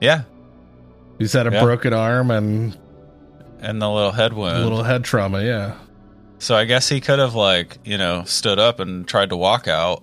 [0.00, 0.22] Yeah.
[1.18, 1.62] He's had a Yeah.
[1.64, 2.76] broken arm and
[3.60, 4.62] And the little head wound.
[4.62, 5.42] little head trauma.
[5.42, 5.72] Yeah,
[6.38, 9.66] So I guess he could have like, you know, stood up and tried to walk
[9.68, 10.02] out.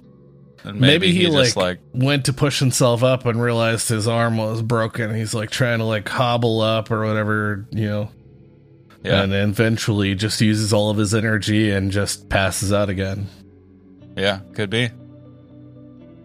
[0.63, 4.37] And maybe, maybe, he, just like, went to push himself up and realized his arm
[4.37, 5.13] was broken.
[5.13, 8.09] He's like trying to like hobble up or whatever, you know.
[9.03, 13.27] yeah, And then eventually just uses all of his energy and just passes out again.
[14.15, 14.89] yeah, could be.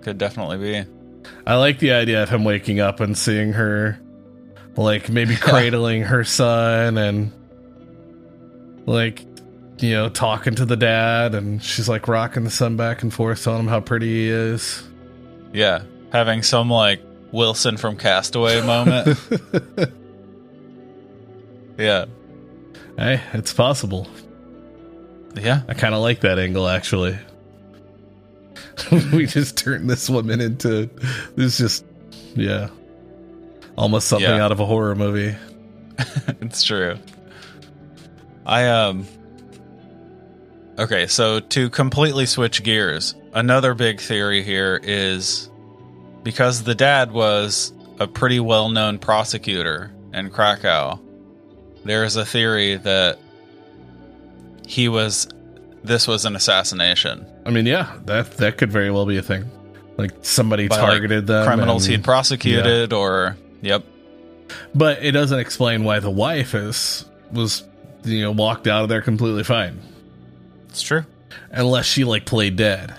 [0.02, 0.84] Could definitely be.
[1.46, 3.98] I like the idea of him waking up and seeing her,
[4.78, 7.32] like maybe cradling her son and
[8.86, 9.24] like,
[9.78, 13.44] you know, talking to the dad, and she's like rocking the son back and forth,
[13.44, 14.82] telling him how pretty he is.
[15.52, 17.02] Yeah, having some like
[17.32, 19.18] Wilson from Castaway moment.
[21.78, 22.06] yeah,
[22.96, 24.08] hey, it's possible.
[25.34, 27.18] yeah, I kind of like that angle, actually.
[29.12, 30.88] we just turned this woman into
[31.36, 31.84] this, just
[32.34, 32.68] yeah,
[33.78, 34.44] almost something Yeah.
[34.44, 35.36] out of a horror movie.
[36.40, 36.98] it's true.
[38.44, 39.06] I um.
[40.78, 45.50] Okay, so to completely switch gears, another big theory here is
[46.22, 51.00] because the dad was a pretty well known prosecutor in Krakow,
[51.84, 53.18] there is a theory that
[54.66, 55.28] he was
[55.82, 59.50] this was an assassination I mean, yeah, that that could very well be a thing.
[59.96, 61.46] Like somebody by like, targeted them.
[61.46, 63.84] criminals and- he'd prosecuted or yep
[64.74, 67.64] but it doesn't explain why the wife is was
[68.04, 69.80] you know walked out of there completely fine,
[70.68, 71.04] it's true
[71.50, 72.94] unless she like played dead.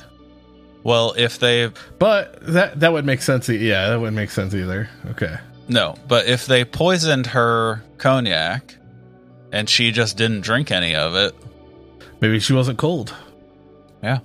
[0.84, 3.49] well if they But that that would make sense.
[3.49, 4.89] e- Yeah, that wouldn't make sense either.
[5.12, 5.38] Okay.
[5.68, 8.76] no but if they poisoned her cognac
[9.51, 11.34] and she just didn't drink any of it
[12.22, 13.16] Maybe she wasn't cold.
[14.03, 14.20] yeah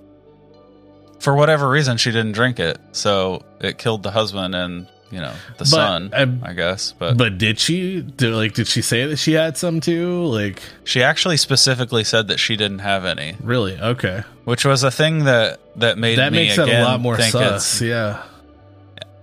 [1.20, 5.32] for whatever reason she didn't drink it so it killed the husband and you know
[5.58, 8.00] the son um, i guess but But did she?
[8.02, 10.24] Did, like, did she say that she had some too?
[10.24, 13.78] Like, she actually specifically said that she didn't have any really?
[13.78, 14.22] Okay.
[14.44, 17.80] which was a thing that that made that makes it a lot more sus.
[17.80, 18.22] Yeah.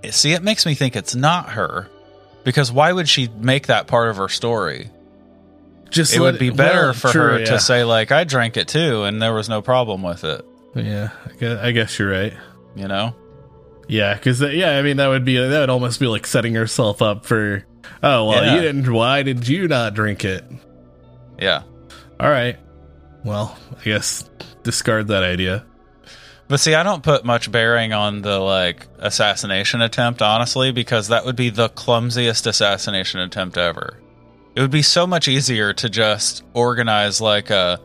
[0.10, 1.90] see it makes me think it's not her
[2.44, 4.90] because why would she make that part of her story
[5.90, 7.46] Just it would be better well, for true, her yeah.
[7.46, 11.10] to say like i drank it too and there was no problem with it Yeah,
[11.26, 12.34] I guess, I guess you're right.
[12.76, 13.14] you know
[13.88, 17.02] Yeah, because yeah, I mean that would be that would almost be like setting yourself
[17.02, 17.66] up for.
[18.04, 18.56] Oh well, Yeah.
[18.56, 18.92] you didn't.
[18.92, 20.44] Why did you not drink it?
[21.40, 21.64] yeah
[22.20, 22.58] All right.
[23.24, 24.30] Well, I guess
[24.64, 25.66] discard that idea.
[26.48, 31.26] but see i don't put much bearing on the like assassination attempt honestly because that
[31.26, 33.98] would be the clumsiest assassination attempt ever
[34.56, 37.80] it would be so much easier to just organize like a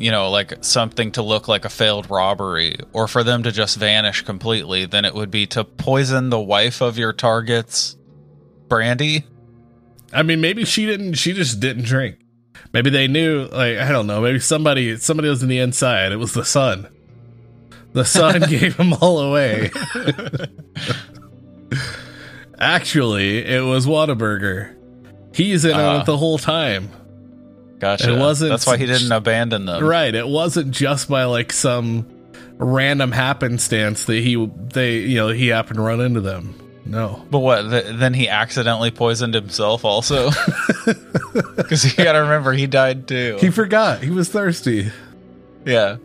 [0.00, 3.76] you know like something to look like a failed robbery or for them to just
[3.76, 7.96] vanish completely than it would be to poison the wife of your target's
[8.68, 9.24] brandy
[10.12, 11.14] I mean, maybe she didn't.
[11.14, 12.16] She just didn't drink.
[12.72, 13.44] Maybe they knew.
[13.44, 14.20] Like I don't know.
[14.20, 16.10] Maybe somebody somebody was in the inside.
[16.10, 16.88] It was the sun.
[17.92, 19.70] The sun gave them all away.
[22.58, 24.74] Actually, it was Whataburger.
[25.32, 26.00] He's in on Ah.
[26.00, 26.90] it the whole time.
[27.80, 30.14] Gotcha It wasn't- that's why he didn't abandon them Right.
[30.14, 32.06] It wasn't just by like some
[32.58, 34.36] random happenstance that he
[34.72, 36.54] they you know he happened to run into them.
[36.84, 37.24] No.
[37.30, 40.30] but what th- then he accidentally poisoned himself also
[41.56, 44.02] because you gotta remember he died too He forgot.
[44.02, 44.90] He was thirsty.
[45.64, 45.96] Yeah,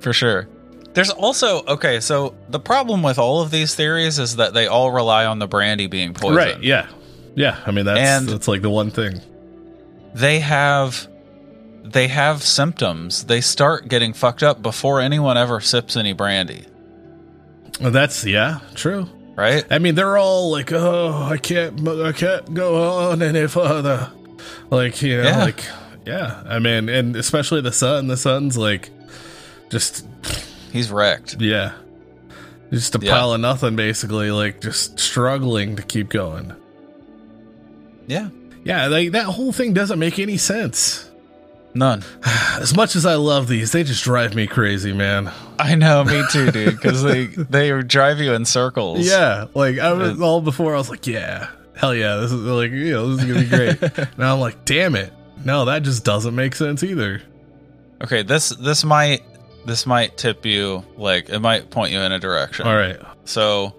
[0.00, 0.46] for sure.
[0.94, 2.00] There's also okay.
[2.00, 5.46] So the problem with all of these theories is that they all rely on the
[5.48, 6.36] brandy being poisoned.
[6.36, 6.62] Right.
[6.62, 6.86] Yeah.
[7.34, 7.58] Yeah.
[7.66, 9.20] I mean that's And- that's like the one thing.
[10.14, 11.08] They have
[11.84, 13.24] they have symptoms.
[13.24, 16.66] They start getting fucked up before anyone ever sips any brandy.
[17.80, 19.08] That's yeah, true.
[19.34, 19.64] Right?
[19.70, 24.10] I mean, they're all like, "Oh, I can't, I can't go on any further."
[24.70, 25.44] Like you know, Yeah.
[25.44, 25.64] like
[26.04, 26.42] yeah.
[26.46, 28.06] I mean, and especially the son.
[28.08, 28.90] The son's like,
[29.70, 30.06] just
[30.72, 31.40] He's wrecked.
[31.40, 31.72] yeah,
[32.70, 33.12] just a Yeah.
[33.12, 34.30] pile of nothing, basically.
[34.30, 36.52] Like just struggling to keep going.
[38.06, 38.28] Yeah.
[38.64, 41.08] Yeah, like that whole thing doesn't make any sense.
[41.74, 42.04] None.
[42.60, 45.32] As much as I love these, they just drive me crazy, man.
[45.58, 46.76] I know, me too, dude.
[46.76, 49.06] Because they they drive you in circles.
[49.06, 50.74] Yeah, like I was all before.
[50.74, 53.48] I was like, yeah, hell yeah, this is like, you know, this is gonna be
[53.48, 54.08] great.
[54.18, 55.12] now I'm like, damn it,
[55.44, 57.22] no, that just doesn't make sense either.
[58.02, 58.22] Okay.
[58.22, 59.22] This this might
[59.64, 62.66] this might tip you like it might point you in a direction.
[62.66, 63.74] All right, So,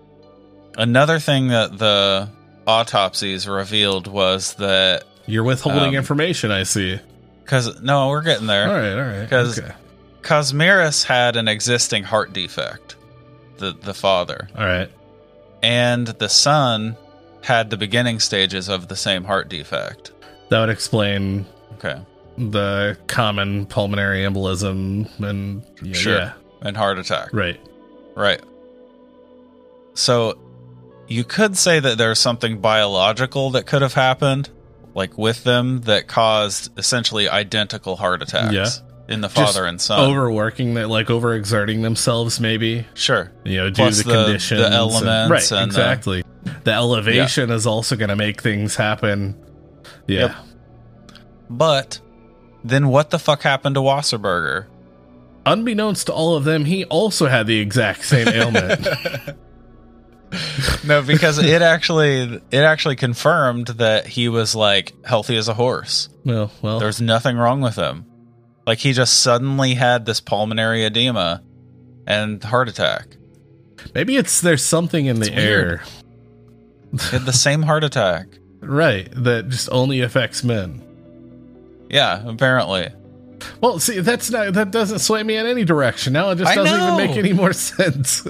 [0.78, 2.30] another thing that the
[2.68, 6.52] autopsies revealed was that you're withholding Um, information.
[6.52, 7.00] I see.
[7.44, 8.68] because no, we're getting there.
[8.68, 9.72] All right, all right, 'Cause- okay.
[10.22, 12.96] Kazimierz had an existing heart defect,
[13.58, 14.90] the the father, all right,
[15.62, 16.96] and the son
[17.42, 20.12] had the beginning stages of the same heart defect.
[20.50, 21.46] that would explain
[21.78, 22.00] Okay,
[22.38, 26.18] the common pulmonary embolism and yeah, Sure.
[26.18, 27.30] yeah, and heart attack.
[27.34, 27.60] right.
[28.16, 28.40] Right.
[29.96, 30.38] So,
[31.14, 34.50] you could say that there's something biological that could have happened,
[34.96, 38.54] like with them, that caused essentially identical heart attacks.
[38.54, 38.68] Yeah.
[39.06, 40.00] In the Just father and son.
[40.10, 42.88] Overworking that, like overexerting themselves, maybe.
[42.94, 43.32] Sure.
[43.44, 45.62] you know, due Plus to the, the- conditions, the and- elements right?
[45.62, 46.24] and exactly.
[46.64, 49.36] The, elevation is also going to make things happen.
[50.08, 50.36] Yeah, Yep.
[51.50, 52.00] But
[52.64, 54.68] then what the fuck happened to Wasserberger?
[55.46, 58.88] unbeknownst to all of them, he also had the exact same ailment.
[60.86, 66.10] No, because it actually it actually confirmed that he was like healthy as a horse.
[66.26, 68.06] well, well, There's nothing wrong with him.
[68.68, 71.42] Like he just suddenly had this pulmonary edema
[72.08, 73.16] and heart attack.
[73.94, 75.68] maybe it's there's something in the weird.
[75.80, 75.84] air,
[77.12, 78.28] had the same heart attack.
[78.60, 79.08] right?
[79.14, 80.82] That just only affects men.
[81.90, 82.90] Yeah, apparently.
[83.62, 86.14] Well, see, that's not that doesn't sway me in any direction.
[86.14, 88.26] Now it just I doesn't even make any more sense.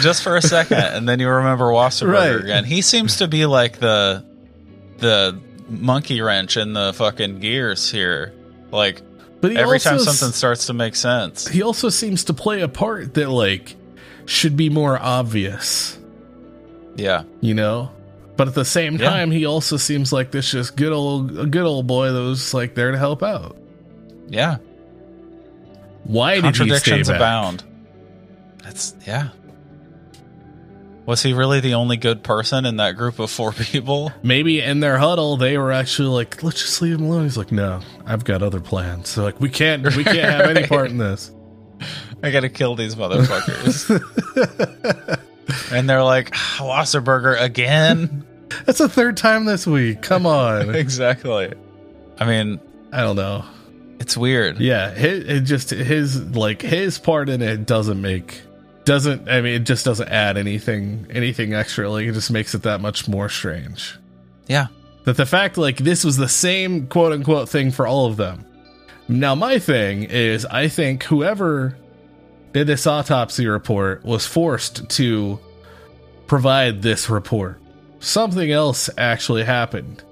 [0.00, 2.44] Just for a second, and then you remember Wasserberger Right.
[2.44, 2.64] again.
[2.64, 4.24] He seems to be like the
[4.98, 8.32] the monkey wrench in the fucking gears here.
[8.70, 9.00] Like
[9.40, 11.46] But every time also s- something starts to make sense.
[11.46, 13.76] he also seems to play a part that like
[14.26, 15.98] should be more obvious,
[16.96, 17.22] Yeah.
[17.40, 17.90] you know.
[18.36, 19.08] But at the same Yeah.
[19.10, 22.52] time, he also seems like this just good old a good old boy that was
[22.54, 23.56] like there to help out.
[24.28, 24.56] Yeah.
[26.04, 27.16] Why did he stay Contradictions back?
[27.16, 27.64] abound.
[28.62, 29.28] That's yeah.
[31.08, 34.12] Was he really the only good person in that group of four people?
[34.22, 37.22] Maybe in their huddle they were actually like, let's just leave him alone.
[37.22, 39.08] He's like, no, I've got other plans.
[39.08, 41.30] So like, we can't we can't have any part in this.
[42.22, 43.88] I gotta kill these motherfuckers.
[45.72, 48.26] and they're like, "Ah, Wasserberger again?
[48.66, 50.02] That's the third time this week.
[50.02, 50.74] Come on.
[50.74, 51.54] exactly.
[52.20, 52.60] I mean,
[52.92, 53.46] I don't know.
[53.98, 54.58] it's weird.
[54.58, 58.42] Yeah, his, it just his like his part in it doesn't make
[58.88, 61.88] doesn't I mean it just doesn't add anything anything extra.
[61.90, 63.96] Like it just makes it that much more strange.
[64.48, 64.66] Yeah.
[65.04, 68.44] That the fact like this was the same quote unquote thing for all of them.
[69.06, 71.76] Now my thing is I think whoever
[72.52, 75.38] did this autopsy report was forced to
[76.26, 77.60] provide this report.
[78.00, 80.02] Something else actually happened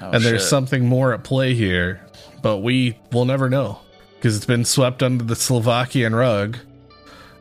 [0.00, 0.50] Oh, and there's shit.
[0.50, 2.04] something more at play here,
[2.42, 3.78] but we will never know
[4.16, 6.58] because it's been swept under the Slovakian rug,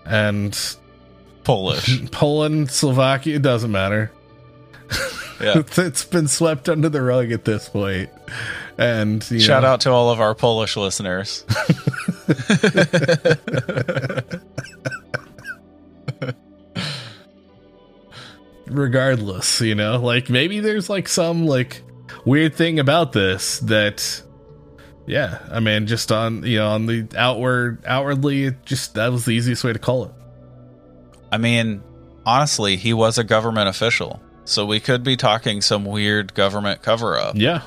[0.05, 0.57] and
[1.43, 2.01] Polish.
[2.11, 4.11] Poland, Slovakia, it doesn't matter.
[5.41, 5.59] Yeah.
[5.59, 8.09] It's- it's been swept under the rug at this point.
[8.77, 11.43] And you Shout know, out to all of our Polish listeners.
[18.67, 21.81] regardless, you know, like maybe there's like some like
[22.25, 24.21] weird thing about this that,
[25.11, 29.25] yeah, I mean, just on you know on the outward outwardly, it just that was
[29.25, 30.11] the easiest way to call it.
[31.33, 31.83] I mean,
[32.25, 34.21] honestly, he was a government official.
[34.45, 37.35] So we could be talking some weird government cover up.
[37.35, 37.63] Yeah,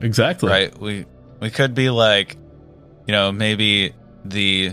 [0.00, 0.50] exactly.
[0.50, 1.04] right we
[1.40, 2.36] we could be like
[3.06, 3.92] you know maybe
[4.24, 4.72] the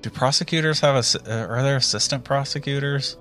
[0.00, 3.16] do prosecutors have a uh, are there assistant prosecutors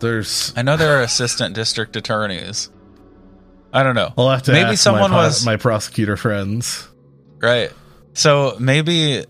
[0.00, 2.68] There's i know there are assistant district attorneys
[3.72, 4.12] i don't know.
[4.18, 6.88] I'll have to Maybe ask someone my, was- my prosecutor friends.
[7.38, 7.70] right.
[8.14, 9.24] So maybe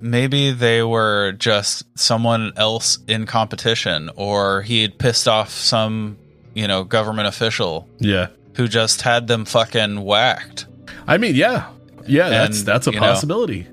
[0.00, 6.18] maybe they were just someone else in competition or he had pissed off some
[6.54, 10.66] you know government official Yeah, who just had them fucking whacked.
[11.06, 11.70] I mean, yeah,
[12.06, 13.68] yeah, that's And, that's a you know, possibility.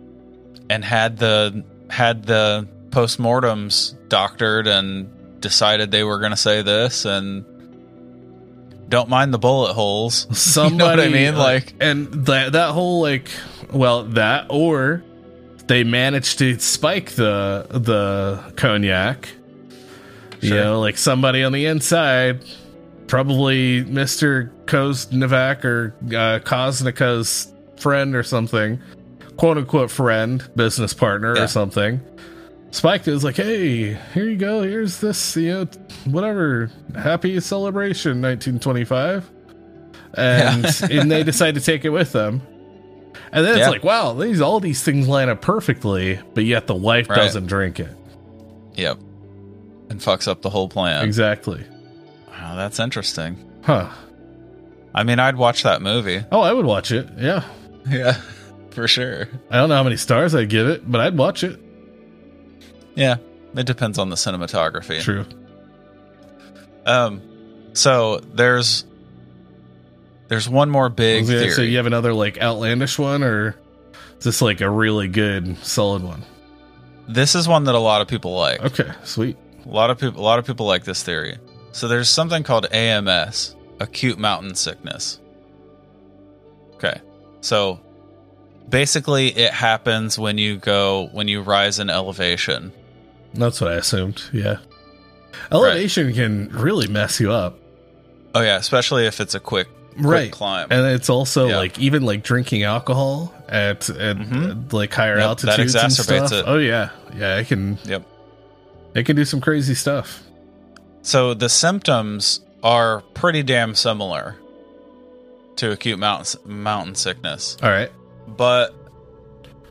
[0.70, 5.10] and had the had the postmortems doctored and
[5.42, 7.44] decided they were going to say this and
[8.94, 10.28] don't mind the bullet holes.
[10.38, 11.34] Somebody, you know what I mean?
[11.34, 13.30] uh, Like, and that that whole like,
[13.72, 15.04] well, that or
[15.68, 19.30] they managed to spike the the cognac.
[20.42, 22.44] You know, like somebody on the inside,
[23.08, 28.80] probably Mister Koznevak or uh, Kosnica's friend or something,
[29.38, 31.44] quote unquote friend, business partner Yeah.
[31.44, 32.02] or something.
[32.74, 34.64] Spiked it was like, hey, here you go.
[34.64, 35.66] Here's this, you know,
[36.06, 36.72] whatever.
[36.96, 39.30] Happy celebration, 1925.
[40.16, 42.42] And and they decide to take it with them.
[43.32, 46.74] And then it's like, wow, these all these things line up perfectly, but yet the
[46.76, 47.16] wife Right.
[47.18, 47.96] doesn't drink it.
[48.74, 48.98] yep.
[49.90, 51.06] And fucks up the whole plan.
[51.06, 51.64] Exactly.
[52.30, 53.38] Wow, that's interesting.
[53.64, 53.90] Huh.
[54.96, 56.24] I mean, I'd watch that movie.
[56.32, 57.08] Oh, I would watch it.
[57.18, 57.44] Yeah.
[57.88, 58.14] Yeah,
[58.72, 59.28] for sure.
[59.52, 61.60] I don't know how many stars I'd give it, but I'd watch it.
[62.96, 63.18] Yeah,
[63.56, 65.02] it depends on the cinematography.
[65.02, 65.26] True.
[66.86, 67.22] Um,
[67.74, 68.86] so there's
[70.28, 71.52] there's one more big theory.
[71.52, 73.56] say, you have another like outlandish one, or
[74.18, 76.24] is this like a really good, solid one?
[77.08, 78.62] This is one that a lot of people like.
[78.62, 79.38] Okay, sweet.
[79.66, 81.38] A lot of people a lot of people like this theory.
[81.72, 85.20] So there's something called AMS, acute mountain sickness.
[86.76, 87.02] Okay.
[87.42, 87.80] So
[88.70, 92.72] basically it happens when you go when you rise in elevation.
[93.34, 94.22] That's what I assumed.
[94.32, 94.58] Yeah.
[95.52, 97.58] Elevation can really mess you up.
[98.36, 100.32] Oh yeah, especially if it's a quick, quick Right.
[100.32, 100.68] climb.
[100.72, 101.58] And it's also Yeah.
[101.58, 104.74] like even like drinking alcohol at at Mhm.
[104.74, 106.32] uh, like higher Yep, that altitudes and stuff.
[106.32, 106.44] it.
[106.48, 107.38] Oh yeah, yeah.
[107.38, 108.04] It can yep.
[108.96, 110.22] it can do some crazy stuff.
[111.02, 114.36] So the symptoms are pretty damn similar
[115.58, 117.58] to acute mountain mountain sickness.
[117.62, 117.92] All right.
[118.28, 118.74] But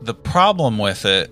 [0.01, 1.31] the problem with it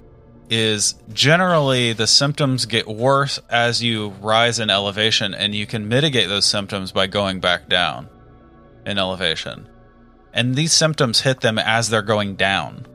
[0.51, 6.27] is generally the symptoms get worse as you rise in elevation, and you can mitigate
[6.27, 8.07] those symptoms by going back down
[8.85, 9.67] in elevation.
[10.33, 12.85] And these symptoms hit them as they're going down.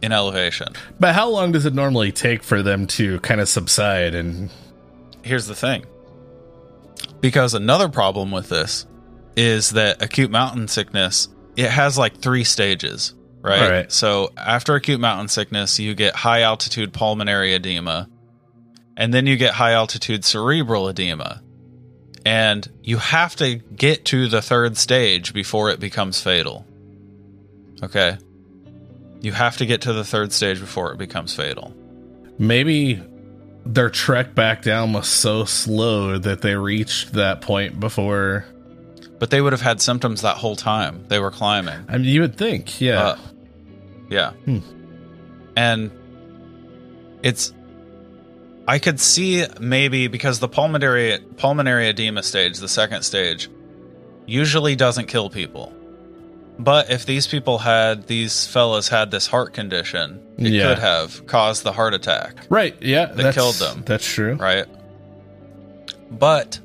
[0.00, 0.68] in elevation.
[1.00, 4.48] But how long does it normally take for them to kind of subside and
[5.22, 5.84] Here's the thing.
[7.20, 8.86] Because another problem with this
[9.36, 13.62] is that acute mountain sickness, it has like three stages, right?
[13.62, 13.92] All right.
[13.92, 18.08] So after acute mountain sickness, you get high altitude pulmonary edema,
[18.96, 21.42] and then you get high altitude cerebral edema.
[22.26, 26.66] And you have to get to the third stage before it becomes fatal.
[27.82, 28.18] Okay.
[29.20, 31.72] You have to get to the third stage before it becomes fatal.
[32.38, 33.02] maybe
[33.66, 38.46] their trek back down was so slow that they reached that point before
[39.18, 41.78] But they would have had symptoms that whole time they were climbing.
[41.88, 43.00] I mean you would think, yeah.
[43.00, 43.18] Uh,
[44.08, 44.30] yeah.
[44.32, 44.58] Hmm.
[45.56, 45.90] And
[47.22, 47.52] it's
[48.66, 53.48] I could see maybe because the pulmonary pulmonary edema stage, the second stage,
[54.26, 55.72] usually doesn't kill people.
[56.60, 60.68] But if these people had these fellas had this heart condition, it Yeah.
[60.68, 63.06] could have caused the heart attack, right, yeah.
[63.06, 63.82] That killed them.
[63.86, 64.34] That's true.
[64.34, 64.66] right?
[66.10, 66.58] But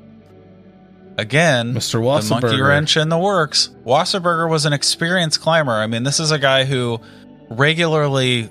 [1.18, 1.94] again, Mr.
[2.22, 3.70] the monkey wrench in the works.
[3.84, 5.72] Wasserberger was an experienced climber.
[5.72, 7.00] I mean, this is a guy who
[7.48, 8.48] regularly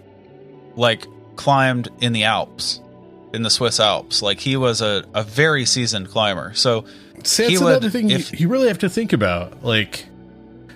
[0.75, 1.05] like
[1.35, 2.79] climbed in the Alps,
[3.33, 4.21] in the Swiss Alps.
[4.21, 6.53] Like he was a, a very seasoned climber.
[6.53, 6.85] So
[7.23, 9.63] See, that's would- another thing you, you really have to think about.
[9.63, 10.05] Like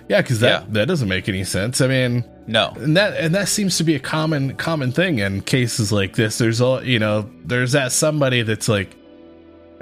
[0.08, 0.66] yeah, because that, Yeah.
[0.70, 1.80] that doesn't make any sense.
[1.80, 5.42] I mean, no, and that and that seems to be a common common thing in
[5.42, 6.38] cases like this.
[6.38, 7.28] There's all you know.
[7.44, 8.96] There's that somebody that's like,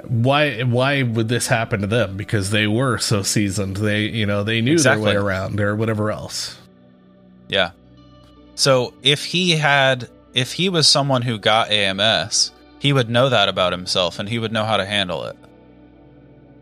[0.09, 2.17] why why would this happen to them?
[2.17, 3.77] Because they were so seasoned.
[3.77, 5.11] They you know they knew Exactly.
[5.11, 6.57] their way around or whatever else.
[7.47, 7.71] yeah.
[8.55, 13.49] So if he had, if he was someone who got AMS, he would know that
[13.49, 15.35] about himself and he would know how to handle it.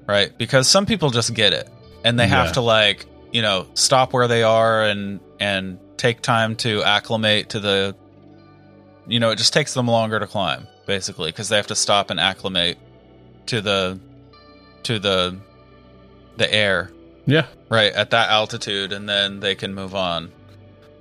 [0.07, 0.37] Right?
[0.37, 1.69] Because some people just get it
[2.03, 2.43] and they Yeah.
[2.43, 7.49] have to like, you know, stop where they are and and take time to acclimate
[7.49, 7.95] to the
[9.07, 12.09] you know, it just takes them longer to climb basically because they have to stop
[12.09, 12.77] and acclimate
[13.47, 13.99] to the
[14.83, 15.37] to the
[16.37, 16.91] the air.
[17.25, 20.31] Yeah, right at that altitude and then they can move on.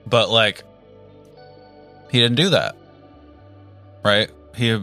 [0.07, 0.63] But like
[2.11, 2.77] he didn't do that.
[4.03, 4.31] Right?
[4.55, 4.81] He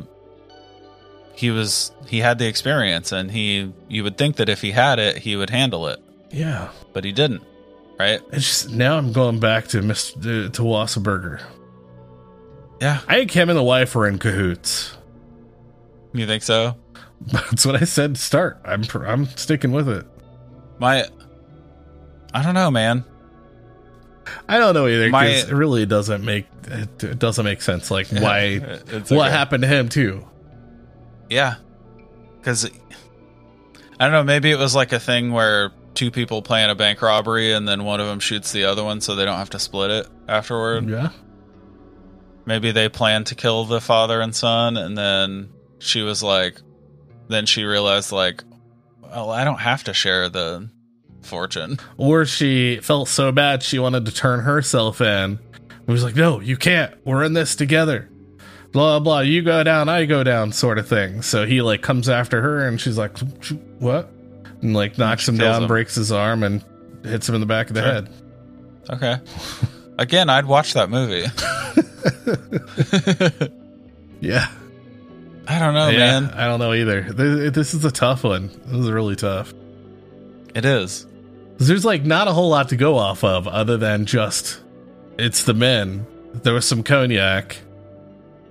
[1.34, 5.00] he was he had the experience and he you would think that if he had
[5.00, 6.00] it he would handle it.
[6.30, 6.70] Yeah.
[6.94, 7.44] but he didn't.
[8.00, 8.22] Right?
[8.32, 10.52] It's just now I'm going back to Mr.
[10.54, 11.42] to Wasserberger.
[12.80, 13.02] yeah.
[13.08, 14.96] I think him and the wife were in cahoots.
[16.14, 16.76] you think so
[17.32, 18.16] That's what I said.
[18.16, 18.60] to Start.
[18.66, 20.06] I'm pr- I'm sticking with it.
[20.80, 21.06] my
[22.34, 23.04] i don't know man
[24.48, 25.10] I don't know either.
[25.10, 27.92] My- it really doesn't make it, doesn't make sense.
[27.92, 29.30] Like why what okay.
[29.30, 30.28] happened to him too?
[31.30, 31.56] Yeah.
[32.40, 36.76] Because I don't know, maybe it was like a thing where two people plan a
[36.76, 39.50] bank robbery and then one of them shoots the other one so they don't have
[39.52, 40.90] to split it afterward.
[40.90, 41.10] Yeah.
[42.46, 45.50] Maybe they plan to kill the father and son and then
[45.80, 46.62] she was like,
[47.28, 48.44] then she realized, like,
[49.02, 50.70] well, I don't have to share the
[51.22, 51.78] fortune.
[51.98, 55.40] Or she felt so bad she wanted to turn herself in.
[55.86, 56.94] He was like, "No, you can't.
[57.06, 58.10] We're in this together."
[58.72, 59.20] Blah blah.
[59.20, 61.22] You go down, I go down, sort of thing.
[61.22, 63.18] So he like comes after her, and she's like,
[63.80, 64.10] "What?"
[64.62, 65.68] And like knocks him down, him.
[65.68, 66.64] breaks his arm, and
[67.04, 67.92] hits him in the back of the Sure.
[67.92, 68.10] head.
[68.90, 69.18] Okay.
[69.98, 71.26] Again, I'd watch that movie.
[74.22, 74.48] Yeah.
[75.48, 76.20] I don't know, yeah.
[76.20, 76.26] Man.
[76.32, 77.04] I don't know either.
[77.04, 78.48] Th- This is a tough one.
[78.66, 79.54] This is really tough.
[80.54, 81.06] It is.
[81.58, 84.60] There's like not a whole lot to go off of other than just
[85.18, 86.06] it's the men.
[86.34, 87.58] There was some cognac,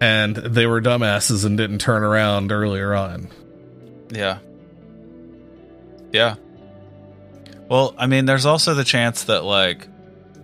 [0.01, 3.29] and they were dumbasses and didn't turn around earlier on.
[4.11, 4.39] Yeah.
[6.13, 6.35] Yeah.
[7.69, 9.87] Well, I mean, there's also the chance that, like,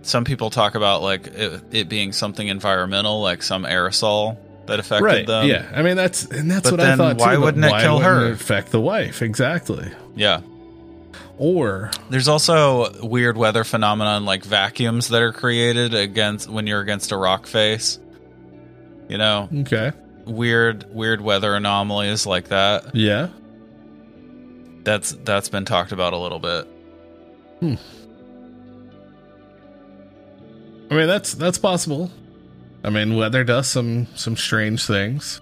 [0.01, 4.37] some people talk about, like, it, it being something environmental, like some aerosol
[4.67, 5.27] that affected right?
[5.27, 5.47] them.
[5.47, 7.17] yeah, I mean that's and that's But what I thought.
[7.17, 8.25] why too, wouldn't it why kill wouldn't her?
[8.27, 9.91] it affect the wife exactly?
[10.15, 10.41] Yeah.
[11.39, 17.11] Or There's also weird weather phenomenon like vacuums that are created against when you're against
[17.11, 17.99] a rock face.
[19.07, 19.91] You know, okay,
[20.25, 22.95] weird weird weather anomalies like that.
[22.95, 23.29] yeah,
[24.83, 26.67] That's that's been talked about a little bit.
[27.59, 27.75] Hmm.
[30.89, 32.09] I mean that's that's possible.
[32.87, 35.41] I mean weather does some some strange things.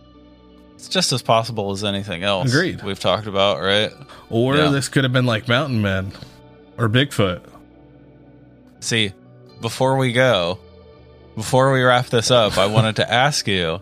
[0.74, 2.50] It's just as possible as anything else.
[2.52, 2.82] Agreed.
[2.82, 3.92] We've talked about, right?
[4.32, 4.70] Or Yeah.
[4.70, 6.12] this could have been like mountain men
[6.78, 7.42] or Bigfoot.
[8.80, 9.14] See,
[9.62, 10.58] before we go,
[11.36, 13.80] before we wrap this up, I wanted to ask you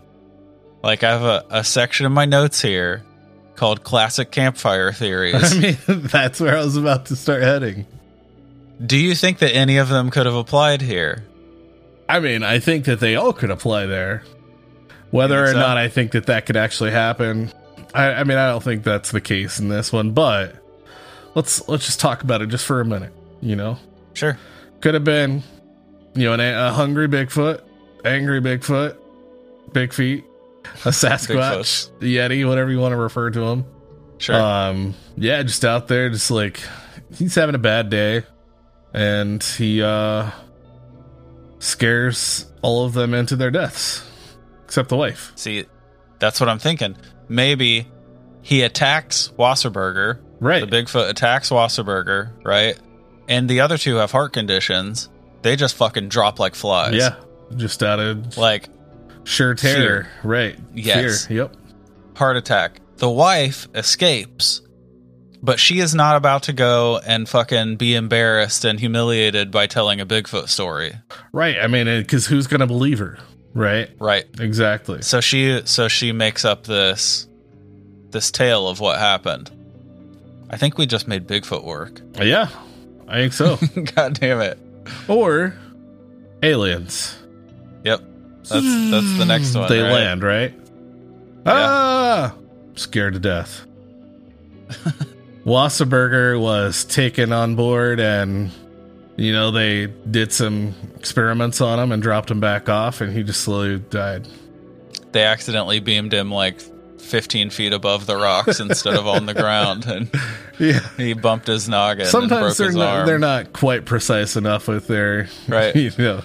[0.83, 3.01] like, I have a, a section of my notes here
[3.55, 5.55] called Classic Campfire Theories.
[5.55, 7.85] I mean that's where I was about to start heading.
[8.85, 11.23] Do you think that any of them could have applied here?
[12.09, 14.23] I mean, I think that they all could apply there.
[15.11, 15.59] Whether or so?
[15.59, 17.51] not I think that that could actually happen,
[17.93, 20.11] I, I mean, I don't think that's the case in this one.
[20.11, 20.55] But
[21.35, 23.13] let's let's just talk about it just for a minute.
[23.41, 23.77] You know,
[24.13, 24.37] Sure.
[24.81, 25.43] could have been,
[26.15, 27.61] you know, an, a hungry Bigfoot,
[28.05, 28.97] angry Bigfoot,
[29.73, 30.23] big feet,
[30.63, 33.65] a Sasquatch, Yeti, whatever you want to refer to him.
[34.17, 34.35] Sure.
[34.39, 36.59] Um, yeah, just out there, just like
[37.15, 38.23] he's having a bad day,
[38.93, 40.31] and he uh
[41.63, 44.03] scares all of them into their deaths,
[44.65, 45.31] except the wife.
[45.35, 45.65] See,
[46.19, 46.97] that's what I'm thinking.
[47.29, 47.87] Maybe
[48.41, 50.19] he attacks Wasserberger.
[50.39, 50.69] Right.
[50.69, 52.77] The Bigfoot attacks Wasserberger, right?
[53.29, 55.09] And the other two have heart conditions.
[55.41, 56.95] They just fucking drop like flies.
[56.95, 57.15] yeah,
[57.55, 58.67] just out of Like
[59.23, 60.07] sheer terror.
[60.23, 60.57] Right.
[60.73, 61.27] Yes.
[61.27, 61.37] Fear.
[61.37, 61.55] Yep.
[62.17, 62.81] heart attack.
[62.97, 64.61] The wife escapes,
[65.43, 69.99] but she is not about to go and fucking be embarrassed and humiliated by telling
[69.99, 70.93] a Bigfoot story.
[71.33, 71.57] Right.
[71.59, 73.19] I mean, because who's gonna believe her?
[73.53, 73.89] Right.
[73.99, 74.25] Right.
[74.39, 75.01] Exactly.
[75.01, 77.27] So she so she makes up this
[78.11, 79.51] this tale of what happened.
[80.49, 81.99] I think we just made Bigfoot work.
[82.15, 82.47] Yeah,
[83.07, 83.57] I think so.
[83.95, 84.57] God damn it.
[85.09, 85.55] or
[86.41, 87.17] aliens.
[87.83, 88.01] Yep.
[88.43, 89.67] That's that's the next one.
[89.67, 89.91] They right?
[89.91, 90.53] land, right?
[91.45, 92.33] Ah,
[92.75, 93.65] scared to death.
[95.45, 98.51] Wasserberger was taken on board, and
[99.17, 103.23] you know they did some experiments on him and dropped him back off, and he
[103.23, 104.27] just slowly died.
[105.11, 106.59] They accidentally beamed him like
[106.99, 110.09] 15 feet above the rocks instead of on the ground, and
[110.59, 110.79] Yeah.
[110.97, 112.01] he bumped his noggin.
[112.03, 113.05] and Sometimes broke they're his not, arm.
[113.07, 115.75] they're not quite precise enough with their Right.
[115.75, 116.21] You know,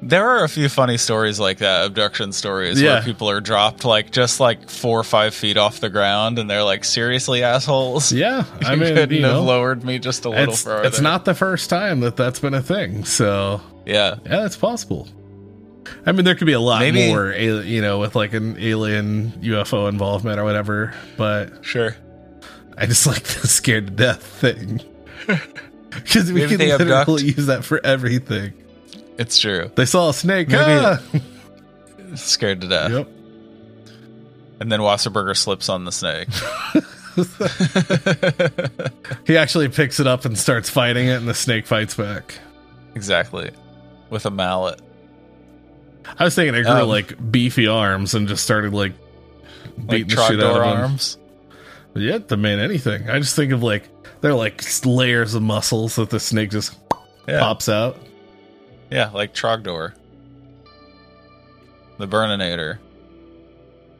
[0.00, 2.94] There are a few funny stories like that, abduction stories, Yeah.
[2.94, 6.48] where people are dropped like just like four or five feet off the ground, and
[6.48, 8.12] they're like, "Seriously, assholes!
[8.12, 8.44] yeah.
[8.62, 11.34] I mean, couldn't you have lowered me just a little it's further." it's not the
[11.34, 13.04] first time that that's been a thing.
[13.04, 15.08] So Yeah, Yeah, it's possible.
[16.06, 19.32] I mean, there could be a lot Maybe- more, you know, with like an alien
[19.42, 20.94] UFO involvement or whatever.
[21.16, 21.96] But sure.
[22.76, 24.80] I just like the scared to death thing
[25.90, 28.52] because we Maybe can literally abduct- use that for everything.
[29.18, 29.70] It's true.
[29.74, 30.48] They saw a snake.
[30.48, 31.02] Maybe- ah!
[32.14, 32.90] Scared to death.
[32.92, 33.08] yep.
[34.60, 36.28] And then Wasserberger slips on the snake.
[39.26, 42.38] He actually picks it up and starts fighting it, and the snake fights back.
[42.94, 43.50] exactly.
[44.10, 44.80] With a mallet.
[46.18, 48.94] I was thinking it grew Um, like beefy arms and just started like
[49.76, 50.80] Like beating the shit out of him.
[50.84, 51.18] arms.
[51.94, 53.10] Yeah, the man anything.
[53.10, 53.84] I just think of like
[54.22, 56.74] they're like layers of muscles that the snake just
[57.28, 57.40] Yeah.
[57.40, 57.98] pops out.
[58.90, 59.94] Yeah, like Trogdor.
[61.98, 62.78] The Burninator.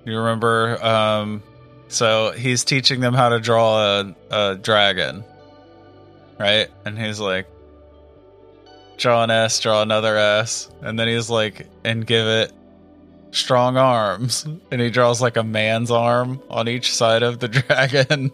[0.05, 0.83] You remember?
[0.83, 1.43] Um,
[1.89, 5.25] so he's teaching them how to draw a, a dragon,
[6.39, 6.69] right?
[6.85, 7.47] And he's like,
[8.97, 10.71] draw an S, draw another S.
[10.81, 12.53] And then he's like, and give it
[13.31, 14.47] strong arms.
[14.71, 18.31] And he draws like a man's arm on each side of the dragon.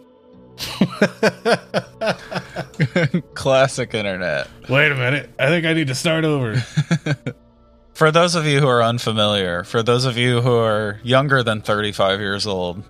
[3.33, 4.47] Classic internet.
[4.69, 5.29] Wait a minute.
[5.39, 6.55] I think I need to start over.
[7.93, 11.61] For those of you who are unfamiliar, for those of you who are younger than
[11.61, 12.83] 35 years old,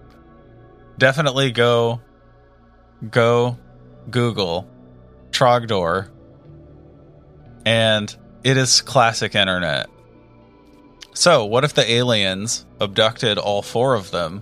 [0.97, 2.01] definitely go
[3.11, 3.55] go
[4.09, 4.67] Google
[5.29, 6.09] Trogdor
[7.67, 9.87] and it is classic internet.
[11.13, 14.41] So, what if the aliens abducted all four of them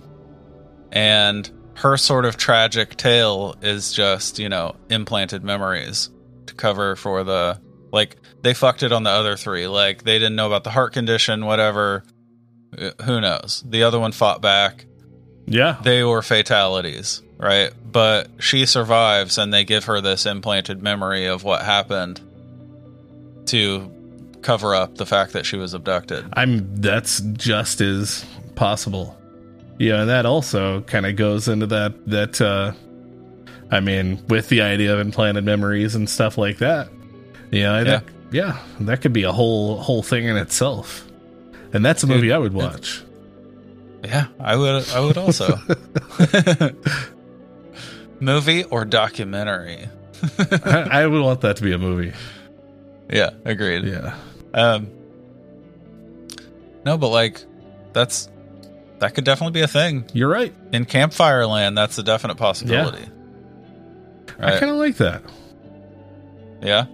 [0.92, 6.10] and her sort of tragic tale is just, you know, implanted memories
[6.46, 7.60] to cover for the
[7.92, 9.66] like they fucked it on the other three.
[9.66, 12.04] Like they didn't know about the heart condition, whatever.
[12.76, 13.62] Uh, Who knows?
[13.66, 14.86] The other one fought back.
[15.46, 15.78] yeah.
[15.82, 17.70] They were fatalities, right?
[17.90, 22.20] But she survives, and they give her this implanted memory of what happened
[23.46, 23.90] to
[24.42, 26.24] cover up the fact that she was abducted.
[26.32, 28.24] I'm that's just as
[28.56, 29.16] possible.
[29.78, 32.72] Yeah, and that also kind of goes into that that uh
[33.70, 36.88] I mean, with the idea of implanted memories and stuff like that.
[37.50, 37.84] You know, Yeah.
[37.84, 41.04] that, yeah, that could be a whole whole thing in itself.
[41.72, 43.02] And that's a Dude, movie I would watch.
[44.04, 44.88] Yeah, I would.
[44.90, 45.58] I would also.
[48.20, 49.88] Movie or documentary?
[50.38, 52.12] I, I would want that to be a movie.
[53.10, 53.84] Yeah, agreed.
[53.84, 54.16] Yeah.
[54.54, 54.88] Um,
[56.84, 57.44] no, but like,
[57.92, 58.28] that's
[59.00, 60.54] that could definitely be a thing You're right.
[60.72, 61.76] in Campfire Land.
[61.76, 63.04] That's a definite possibility.
[64.38, 64.60] I Right?
[64.60, 65.22] kind of like that.
[66.62, 66.86] Yeah,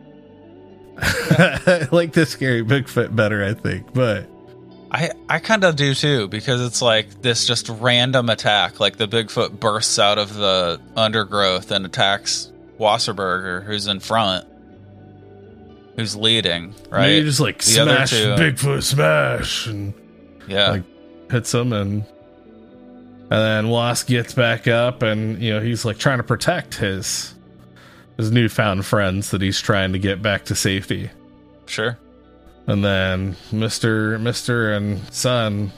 [0.99, 3.93] I like the scary Bigfoot better, I think.
[3.95, 4.29] But
[4.91, 8.81] I I kind of do too because it's like this just random attack.
[8.81, 14.47] Like the Bigfoot bursts out of the undergrowth and attacks Wasserberger, who's in front,
[15.97, 17.09] who's leading, And right?
[17.11, 19.95] he just like The smash Bigfoot smash and
[20.49, 20.83] yeah, like,
[21.31, 22.05] hits him and
[23.33, 27.35] and then Wasp gets back up and you know he's like trying to protect his
[28.17, 31.11] his newfound friends that he's trying to get back to safety.
[31.67, 31.99] sure.
[32.67, 35.73] And then Mister Mister and Son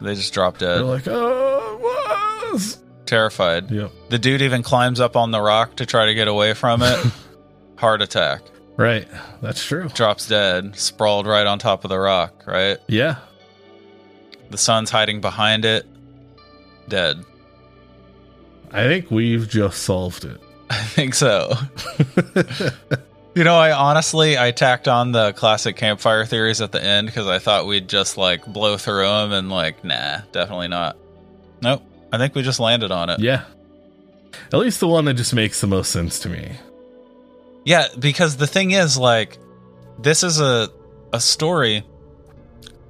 [0.00, 2.80] They just drop they're dead, like, oh, Wasp.
[3.06, 3.70] terrified.
[3.70, 3.90] Yep.
[4.08, 6.98] The dude even climbs up on the rock to try to get away from it.
[7.76, 8.42] Heart attack.
[8.76, 9.06] Right.
[9.42, 9.88] That's true.
[9.88, 12.78] Drops dead, sprawled right on top of the rock, right?
[12.86, 13.16] Yeah.
[14.50, 15.86] The sun's hiding behind it.
[16.88, 17.24] Dead.
[18.72, 20.40] I think we've just solved it.
[20.70, 21.52] I think so.
[23.34, 27.28] You know, I honestly I tacked on the classic campfire theories at the end because
[27.28, 30.96] I thought we'd just like blow through them and like, nah, definitely not.
[31.62, 31.82] Nope.
[32.12, 33.20] I think we just landed on it.
[33.20, 33.44] yeah.
[34.52, 36.52] At least the one that just makes the most sense to me.
[37.64, 39.38] Yeah, because the thing is, like,
[39.98, 40.70] this is a
[41.12, 41.84] a story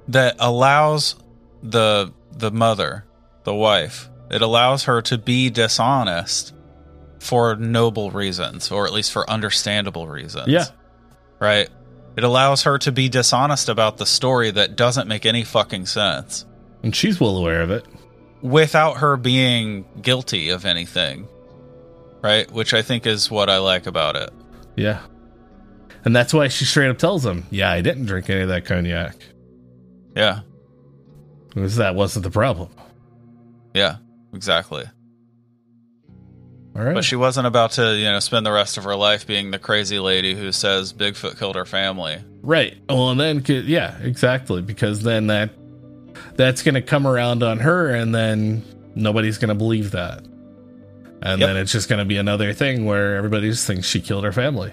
[0.07, 1.15] that allows
[1.63, 3.05] the the mother,
[3.43, 6.53] the wife, it allows her to be dishonest
[7.19, 10.47] for noble reasons, or at least for understandable reasons.
[10.47, 10.65] Yeah.
[11.39, 11.69] Right?
[12.17, 16.45] It allows her to be dishonest about the story that doesn't make any fucking sense
[16.83, 17.85] And she's well aware of it.
[18.41, 21.27] without her being guilty of anything.
[22.21, 22.51] Right?
[22.51, 24.29] Which I think is what I like about it.
[24.75, 25.01] Yeah.
[26.03, 28.65] And that's why she straight up tells him, Yeah, I didn't drink any of that
[28.65, 29.15] cognac.
[30.15, 30.41] Yeah.
[31.53, 32.69] Because that wasn't the problem.
[33.73, 33.97] Yeah.
[34.33, 34.85] Exactly.
[36.75, 36.93] All right.
[36.93, 39.59] But she wasn't about to, you know, spend the rest of her life being the
[39.59, 42.19] crazy lady who says Bigfoot killed her family.
[42.41, 42.77] right.
[42.87, 44.61] Well, and then, yeah, exactly.
[44.61, 45.49] Because then that
[46.35, 48.63] that's going to come around on her, and then
[48.95, 50.19] nobody's going to believe that.
[51.23, 51.49] And Yep.
[51.49, 54.31] then it's just going to be another thing where everybody just thinks she killed her
[54.31, 54.71] family.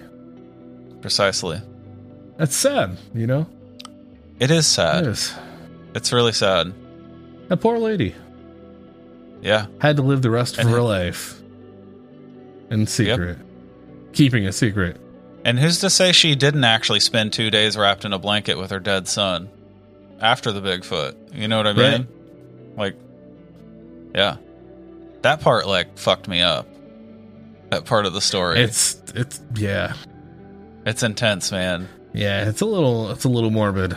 [1.03, 1.61] Precisely.
[2.37, 3.47] That's sad, you know?
[4.39, 5.05] It is sad.
[5.07, 5.33] is.
[5.99, 6.72] It's really sad.
[7.49, 8.14] That poor lady
[9.42, 9.66] Yeah.
[9.80, 11.40] had to live the rest of And- her life
[12.70, 13.36] in secret,
[14.12, 14.96] keeping a secret.
[15.44, 18.70] And who's to say she didn't actually spend two days wrapped in a blanket with
[18.70, 19.49] her dead son
[20.20, 21.16] after the Bigfoot?
[21.34, 22.07] You know what I mean?
[22.76, 22.76] Right.
[22.76, 22.96] Like,
[24.14, 24.36] yeah.
[25.22, 26.68] That part, like, fucked me up.
[27.70, 28.61] That part of the story.
[28.61, 29.94] It's it's yeah.
[30.86, 31.88] it's intense, man.
[32.12, 33.96] Yeah, it's a little it's a little morbid.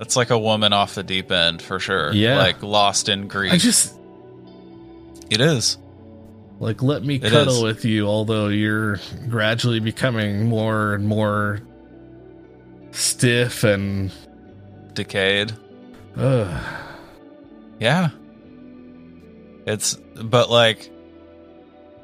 [0.00, 2.12] It's like a woman off the deep end for sure.
[2.12, 2.38] Yeah.
[2.38, 3.52] Like lost in grief.
[3.52, 3.94] I just
[5.30, 5.78] it is.
[6.60, 7.62] like let me It cuddle is.
[7.62, 11.60] with you although you're gradually becoming more and more
[12.92, 14.10] stiff and
[14.94, 15.52] Decayed.
[16.16, 16.62] uh
[17.78, 18.10] Yeah.
[19.66, 20.90] It's, but like,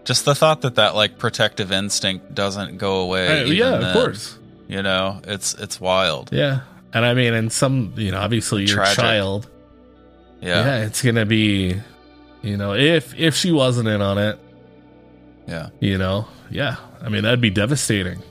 [0.04, 3.46] just the thought that that like protective instinct doesn't go away.
[3.46, 4.36] yeah, of course.
[4.66, 6.30] You know, it's, it's wild.
[6.32, 6.60] Yeah.
[6.94, 8.96] And I mean and some you know, obviously your Tragic.
[8.96, 9.48] child.
[10.40, 10.64] Yeah.
[10.64, 11.80] yeah, it's gonna be
[12.42, 14.38] you know, if if she wasn't in on it,
[15.46, 15.68] Yeah.
[15.80, 16.76] you know, yeah.
[17.00, 18.22] I mean that'd be devastating.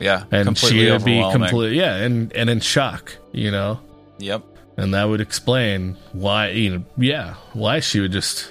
[0.00, 0.24] Yeah.
[0.32, 1.48] And completely she would be overwhelming.
[1.48, 3.80] complete yeah, and and in shock, you know.
[4.18, 4.42] Yep.
[4.76, 8.50] and that would explain why you know yeah why she would just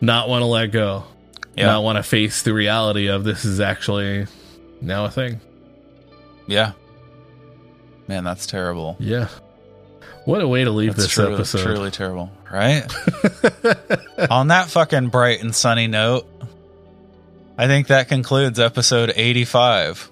[0.00, 1.04] not want to let go
[1.56, 1.66] Yeah.
[1.66, 4.26] not want to face the reality of this is actually
[4.80, 5.40] now a thing
[6.48, 6.72] Yeah.
[8.10, 8.96] Man, that's terrible.
[8.98, 9.28] yeah
[10.24, 12.30] what a way to leave That's this truly, episode truly terrible.
[12.52, 12.84] Right?
[14.30, 16.26] On that fucking bright and sunny note,
[17.56, 20.10] I think that concludes episode 85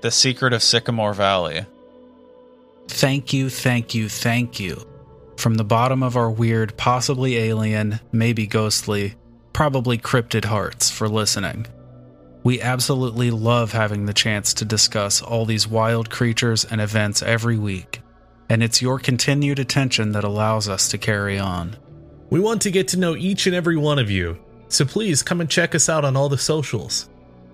[0.00, 1.66] The Secret of Sycamore Valley.
[2.88, 4.84] Thank you, thank you, thank you.
[5.36, 9.14] From the bottom of our weird, possibly alien, maybe ghostly,
[9.52, 11.66] probably cryptid hearts for listening.
[12.44, 17.58] We absolutely love having the chance to discuss all these wild creatures and events every
[17.58, 18.00] week,
[18.48, 21.76] and it's your continued attention that allows us to carry on.
[22.30, 24.38] We want to get to know each and every one of you,
[24.68, 27.08] so please come and check us out on all the socials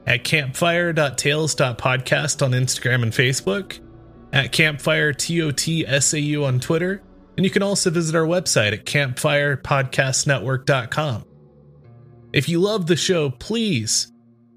[0.06, 3.80] at campfire.tales.podcast on Instagram and Facebook,
[4.32, 7.02] at campfire TOTSAU on Twitter,
[7.36, 11.24] and you can also visit our website at campfirepodcastnetwork.com.
[12.32, 14.12] If you love the show, please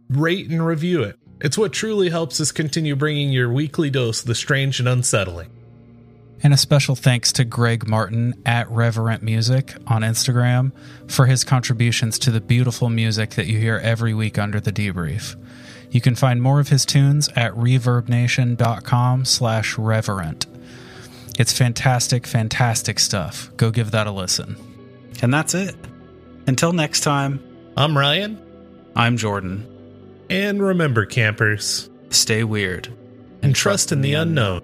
[0.09, 1.17] rate and review it.
[1.39, 5.49] It's what truly helps us continue bringing your weekly dose of the strange and unsettling.
[6.43, 10.71] And a special thanks to Greg Martin at Reverent Music on Instagram
[11.07, 15.35] for his contributions to the beautiful music that you hear every week under the debrief.
[15.89, 20.45] You can find more of his tunes at reverbnation.com slash reverent.
[21.39, 23.49] It's fantastic, fantastic stuff.
[23.57, 24.57] Go give that a listen.
[25.21, 25.75] And that's it.
[26.45, 27.43] Until next time,
[27.75, 28.39] I'm Ryan,
[28.95, 29.76] I'm Jordan.
[30.29, 31.89] And remember, campers.
[32.09, 32.89] Stay weird
[33.41, 34.61] and trust in the unknown.